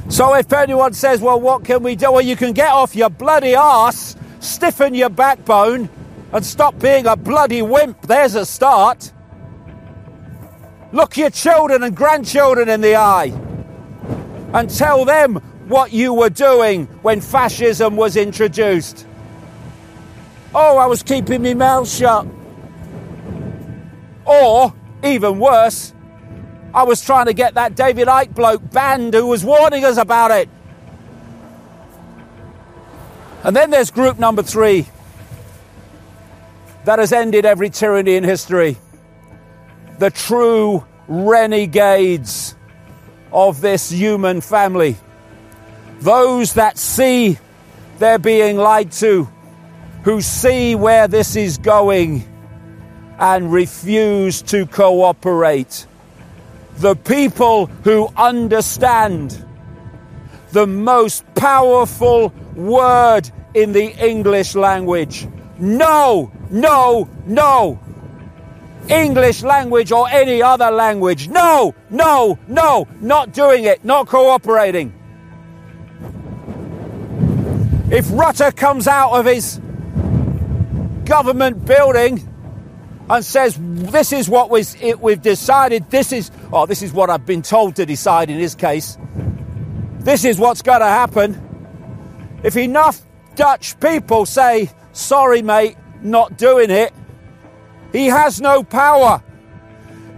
[0.09, 2.11] So if anyone says, well, what can we do?
[2.11, 4.15] Well, you can get off your bloody arse,
[4.47, 5.89] stiffen your backbone,
[6.31, 8.01] and stop being a bloody wimp.
[8.01, 9.11] There's a start.
[10.91, 13.33] Look your children and grandchildren in the eye
[14.53, 15.35] and tell them
[15.67, 19.05] what you were doing when fascism was introduced.
[20.55, 22.25] Oh, I was keeping my mouth shut.
[24.25, 24.73] Or,
[25.03, 25.93] even worse,
[26.73, 30.31] I was trying to get that David Icke bloke banned who was warning us about
[30.31, 30.49] it.
[33.43, 34.87] And then there's group number three
[36.85, 38.77] that has ended every tyranny in history.
[39.99, 42.55] The true renegades
[43.31, 44.95] of this human family.
[45.99, 47.37] Those that see
[47.99, 49.27] they're being lied to,
[50.03, 52.23] who see where this is going
[53.19, 55.87] and refuse to cooperate.
[56.77, 59.43] The people who understand
[60.51, 65.27] the most powerful word in the English language.
[65.59, 67.79] No, no, no.
[68.89, 71.27] English language or any other language.
[71.27, 72.87] No, no, no.
[73.01, 74.93] Not doing it, not cooperating.
[77.89, 79.59] If Rutter comes out of his
[81.05, 82.27] government building
[83.09, 87.41] and says, This is what we've decided, this is, oh, this is what I've been
[87.41, 88.97] told to decide in his case,
[90.07, 92.39] this is what's going to happen.
[92.41, 93.01] If enough
[93.35, 96.93] Dutch people say, Sorry, mate, not doing it,
[97.91, 99.21] he has no power.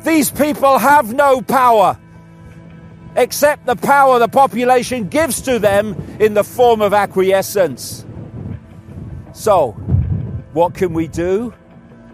[0.04, 1.98] These people have no power.
[3.16, 8.06] accept the power the population gives to them in the form of acquiescence.
[9.34, 9.72] So,
[10.54, 11.52] what can we do?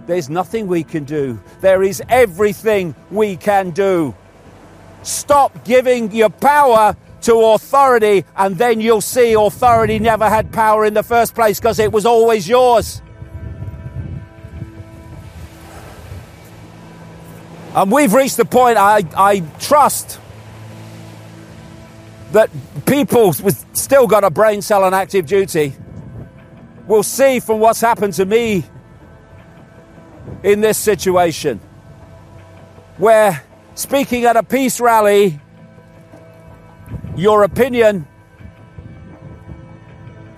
[0.06, 1.42] There's nothing we can do.
[1.60, 4.16] There is everything we can do.
[5.04, 6.96] Stop giving your power
[7.26, 11.80] to authority, and then you'll see authority never had power in the first place because
[11.80, 13.02] it was always yours.
[17.74, 20.20] And we've reached the point I, I trust
[22.32, 22.50] that
[22.86, 25.74] people with still got a brain cell on active duty
[26.88, 28.64] will see from what's happened to me
[30.44, 31.60] in this situation
[32.98, 35.40] where speaking at a peace rally
[37.16, 38.08] your opinion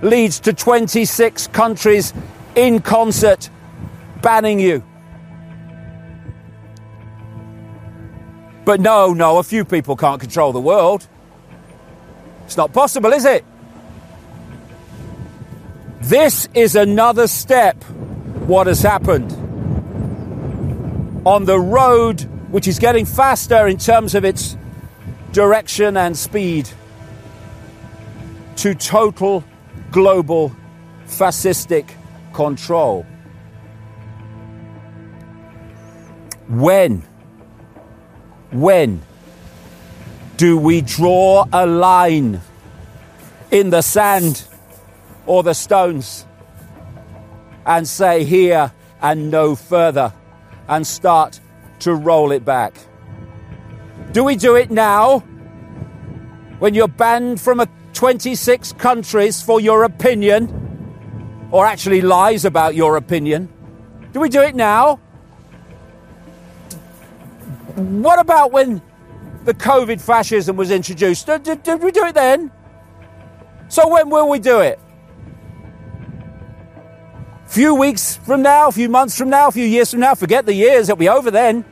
[0.01, 2.13] leads to 26 countries
[2.55, 3.49] in concert
[4.21, 4.83] banning you.
[8.65, 11.07] But no, no, a few people can't control the world.
[12.45, 13.45] It's not possible, is it?
[16.01, 17.81] This is another step,
[18.45, 19.31] what has happened.
[21.25, 24.57] On the road, which is getting faster in terms of its
[25.37, 26.67] direction and speed
[28.55, 29.43] to total
[29.91, 30.51] global
[31.05, 31.87] fascistic
[32.33, 33.05] control.
[36.47, 37.03] When,
[38.49, 39.03] when
[40.37, 42.41] do we draw a line
[43.51, 44.43] in the sand
[45.27, 46.25] or the stones
[47.63, 48.71] and say here
[49.03, 50.11] and no further
[50.67, 51.39] and start
[51.81, 52.86] to roll it back?
[54.13, 55.19] Do we do it now
[56.59, 62.97] when you're banned from a 26 countries for your opinion or actually lies about your
[62.97, 63.49] opinion?
[64.13, 64.95] Do we do it now?
[67.75, 68.81] What about when
[69.45, 71.27] the COVID fascism was introduced?
[71.27, 72.51] Did, did, did we do it then?
[73.69, 74.79] So when will we do it?
[77.47, 80.45] Few weeks from now, a few months from now, a few years from now, forget
[80.45, 81.63] the years, it'll be over then.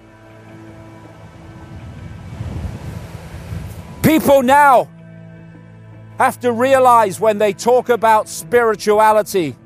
[4.15, 4.87] People now
[6.17, 9.57] have to realize when they talk about spirituality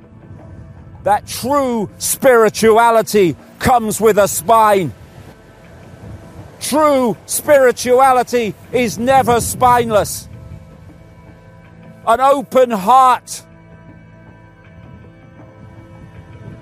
[1.03, 4.91] that true spirituality comes with a spine.
[6.59, 10.27] True spirituality is never spineless.
[12.07, 13.43] An open heart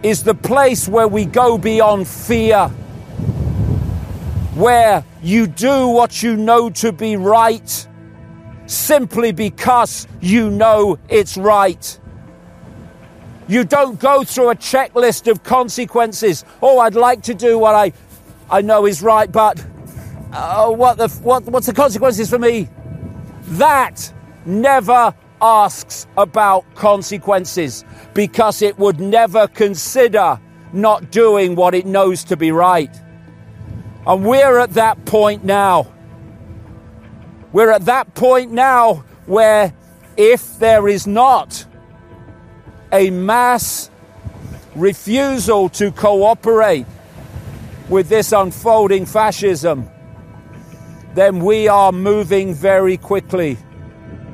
[0.03, 2.67] is the place where we go beyond fear,
[4.55, 7.87] where you do what you know to be right
[8.65, 11.99] simply because you know it's right.
[13.49, 16.45] You don't go through a checklist of consequences.
[16.61, 17.91] Oh, I'd like to do what I,
[18.49, 19.59] I know is right, but
[20.31, 22.69] uh, what the, what, what's the consequences for me?
[23.49, 24.13] That
[24.45, 30.39] never asks about consequences because it would never consider
[30.71, 32.97] not doing what it knows to be right.
[34.07, 35.91] And we're at that point now.
[37.51, 39.73] We're at that point now where
[40.15, 41.65] if there is not
[42.93, 43.91] a mass
[44.75, 46.85] refusal to cooperate
[47.89, 49.89] with this unfolding fascism,
[51.13, 53.57] then we are moving very quickly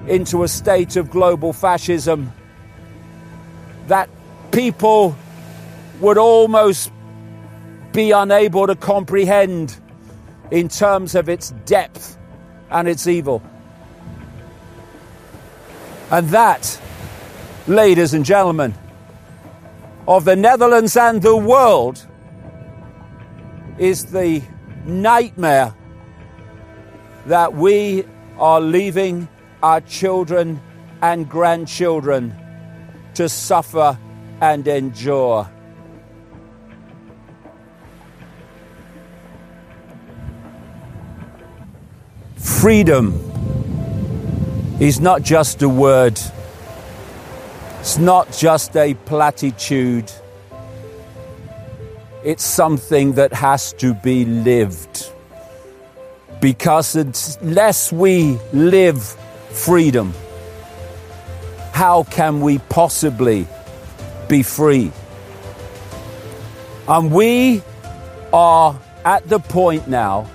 [0.08, 2.32] into a state of global fascism
[3.88, 4.08] that
[4.52, 5.16] people
[6.00, 6.93] would almost
[7.94, 9.80] be unable to comprehend
[10.52, 12.18] in terms of its depth
[12.70, 13.42] and its evil.
[16.12, 16.80] And that,
[17.68, 18.74] ladies and gentlemen,
[20.08, 22.06] of the Netherlands and the world
[23.78, 24.42] is the
[24.86, 25.74] nightmare
[27.28, 28.06] that we
[28.38, 29.28] are leaving
[29.62, 30.62] our children
[31.02, 32.36] and grandchildren
[33.14, 33.98] to suffer
[34.42, 35.50] and endure.
[42.64, 43.14] Freedom
[44.80, 46.18] is not just a word,
[47.82, 50.10] it's not just a platitude,
[52.24, 55.12] it's something that has to be lived.
[56.40, 59.04] Because unless we live
[59.52, 60.14] freedom,
[61.74, 63.46] how can we possibly
[64.30, 64.90] be free?
[66.88, 67.62] And we
[68.32, 70.32] are at the point now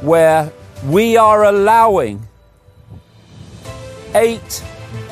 [0.00, 0.52] where
[0.84, 2.26] we are allowing
[4.14, 4.64] 8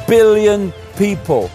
[0.06, 1.50] billion people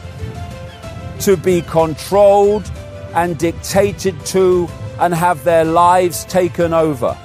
[1.20, 2.70] to be controlled
[3.14, 4.68] and dictated to
[5.00, 7.16] and have their lives taken over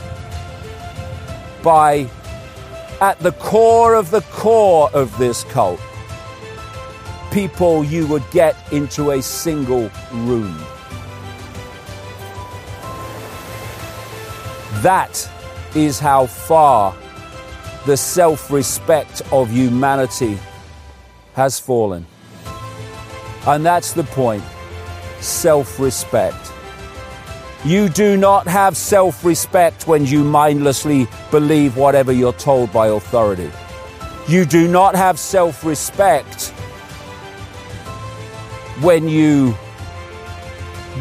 [1.62, 2.09] by
[3.01, 5.80] at the core of the core of this cult,
[7.32, 10.57] people you would get into a single room.
[14.82, 15.28] That
[15.75, 16.95] is how far
[17.87, 20.39] the self respect of humanity
[21.35, 22.07] has fallen.
[23.47, 24.45] And that's the point
[25.20, 26.53] self respect.
[27.64, 33.51] You do not have self respect when you mindlessly believe whatever you're told by authority.
[34.29, 36.49] You do not have self respect
[38.81, 39.55] when you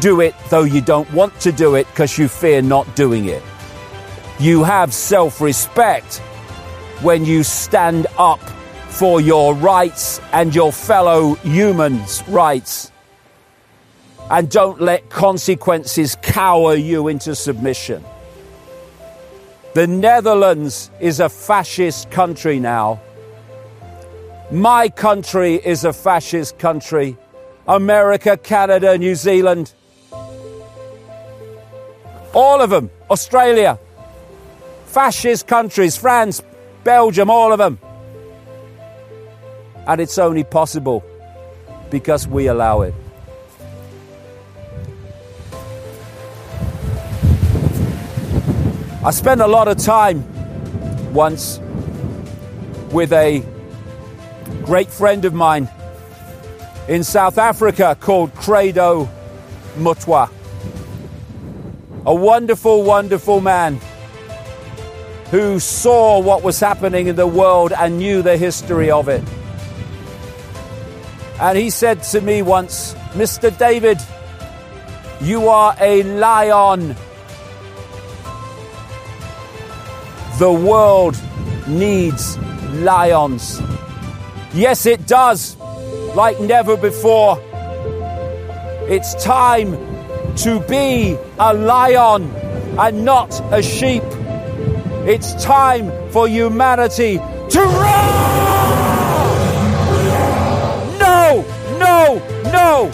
[0.00, 3.42] do it though you don't want to do it because you fear not doing it.
[4.38, 6.18] You have self respect
[7.02, 8.40] when you stand up
[8.88, 12.92] for your rights and your fellow humans' rights.
[14.30, 18.04] And don't let consequences cower you into submission.
[19.74, 23.00] The Netherlands is a fascist country now.
[24.50, 27.16] My country is a fascist country.
[27.66, 29.72] America, Canada, New Zealand.
[32.34, 32.90] All of them.
[33.10, 33.78] Australia.
[34.92, 35.96] Fascist countries.
[35.96, 36.42] France,
[36.84, 37.78] Belgium, all of them.
[39.86, 41.02] And it's only possible
[41.90, 42.94] because we allow it.
[49.02, 50.22] I spent a lot of time
[51.14, 51.58] once
[52.92, 53.42] with a
[54.62, 55.70] great friend of mine
[56.86, 59.08] in South Africa called Credo
[59.78, 60.28] Mutwa.
[62.04, 63.80] A wonderful, wonderful man
[65.32, 69.24] who saw what was happening in the world and knew the history of it.
[71.40, 73.48] And he said to me once, Mr.
[73.56, 73.98] David,
[75.22, 76.94] you are a lion.
[80.38, 81.18] The world
[81.66, 82.36] needs
[82.74, 83.58] lions.
[84.52, 85.56] Yes, it does,
[86.14, 87.38] like never before.
[88.86, 89.78] It's time
[90.44, 92.30] to be a lion
[92.78, 94.02] and not a sheep.
[95.04, 98.22] It's time for humanity to roar!
[100.96, 101.44] No,
[101.76, 102.20] no,
[102.52, 102.88] no,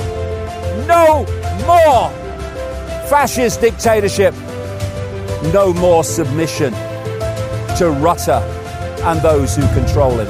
[0.86, 1.26] no
[1.66, 2.10] more
[3.10, 4.32] fascist dictatorship.
[5.52, 6.72] No more submission
[7.76, 8.40] to Rutter
[9.04, 10.28] and those who control him.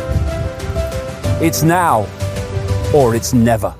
[1.40, 2.08] It's now
[2.92, 3.72] or it's never.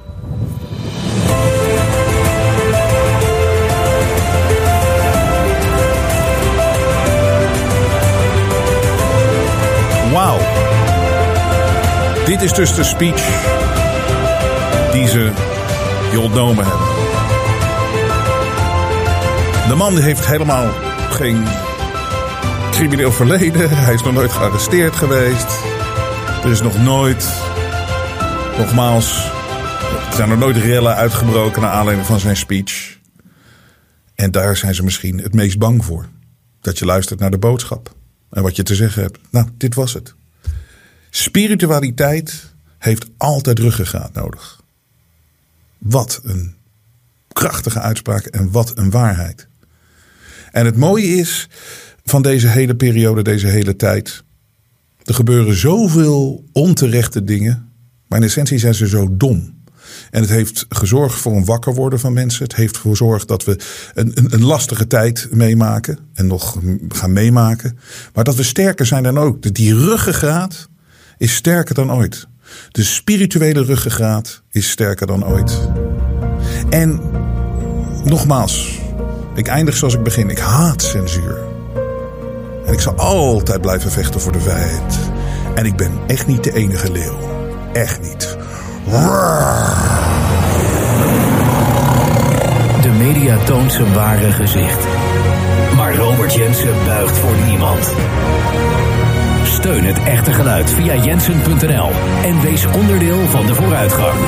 [12.29, 13.22] Dit is dus de speech
[14.93, 15.33] die ze
[16.12, 16.87] je ontnomen hebben.
[19.68, 20.72] De man heeft helemaal
[21.11, 21.45] geen
[22.70, 23.70] crimineel verleden.
[23.70, 25.59] Hij is nog nooit gearresteerd geweest.
[26.45, 27.29] Er is nog nooit,
[28.59, 29.24] nogmaals,
[30.09, 32.99] er zijn er nooit rellen uitgebroken naar aanleiding van zijn speech.
[34.14, 36.09] En daar zijn ze misschien het meest bang voor.
[36.61, 37.95] Dat je luistert naar de boodschap
[38.31, 39.18] en wat je te zeggen hebt.
[39.31, 40.16] Nou, dit was het.
[41.11, 44.63] Spiritualiteit heeft altijd ruggengraat nodig.
[45.79, 46.55] Wat een
[47.33, 49.49] krachtige uitspraak en wat een waarheid.
[50.53, 51.49] En het mooie is
[52.05, 54.25] van deze hele periode, deze hele tijd.
[55.03, 57.73] Er gebeuren zoveel onterechte dingen,
[58.07, 59.57] maar in essentie zijn ze zo dom.
[60.11, 62.43] En het heeft gezorgd voor een wakker worden van mensen.
[62.43, 63.59] Het heeft gezorgd dat we
[63.95, 65.99] een, een, een, lastige tijd meemaken.
[66.15, 66.59] En nog
[66.89, 67.78] gaan meemaken.
[68.15, 69.55] Maar dat we sterker zijn dan ook.
[69.55, 70.69] Die ruggengraat
[71.19, 72.27] is sterker dan ooit.
[72.70, 75.69] De spirituele ruggengraat is sterker dan ooit.
[76.70, 77.01] En
[78.05, 78.78] nogmaals,
[79.35, 80.31] ik eindig zoals ik begin.
[80.31, 81.39] Ik haat censuur.
[82.66, 84.99] En ik zal altijd blijven vechten voor de vrijheid.
[85.55, 87.19] En ik ben echt niet de enige leeuw.
[87.73, 88.36] Echt niet.
[92.82, 94.86] De media toont zijn ware gezicht.
[95.77, 97.95] Maar Robert Jensen buigt voor niemand.
[99.59, 101.90] Steun het echte geluid via jensen.nl
[102.22, 104.18] en wees onderdeel van de vooruitgang.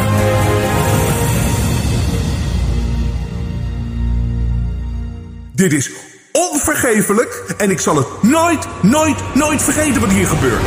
[5.53, 5.91] Dit is
[6.33, 10.63] onvergeeflijk en ik zal het nooit, nooit, nooit vergeten wat hier gebeurt.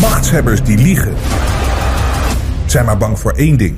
[0.00, 1.14] Machtshebbers die liegen
[2.66, 3.76] zijn maar bang voor één ding: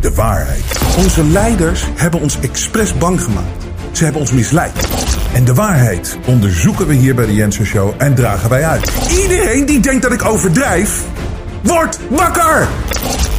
[0.00, 0.64] de waarheid.
[0.98, 3.64] Onze leiders hebben ons expres bang gemaakt.
[3.92, 4.88] Ze hebben ons misleid.
[5.36, 8.92] En de waarheid onderzoeken we hier bij de Jensen Show en dragen wij uit.
[9.22, 11.04] Iedereen die denkt dat ik overdrijf,
[11.62, 12.68] wordt wakker!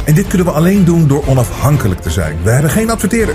[0.04, 2.36] En dit kunnen we alleen doen door onafhankelijk te zijn.
[2.42, 3.34] We hebben geen adverteerder.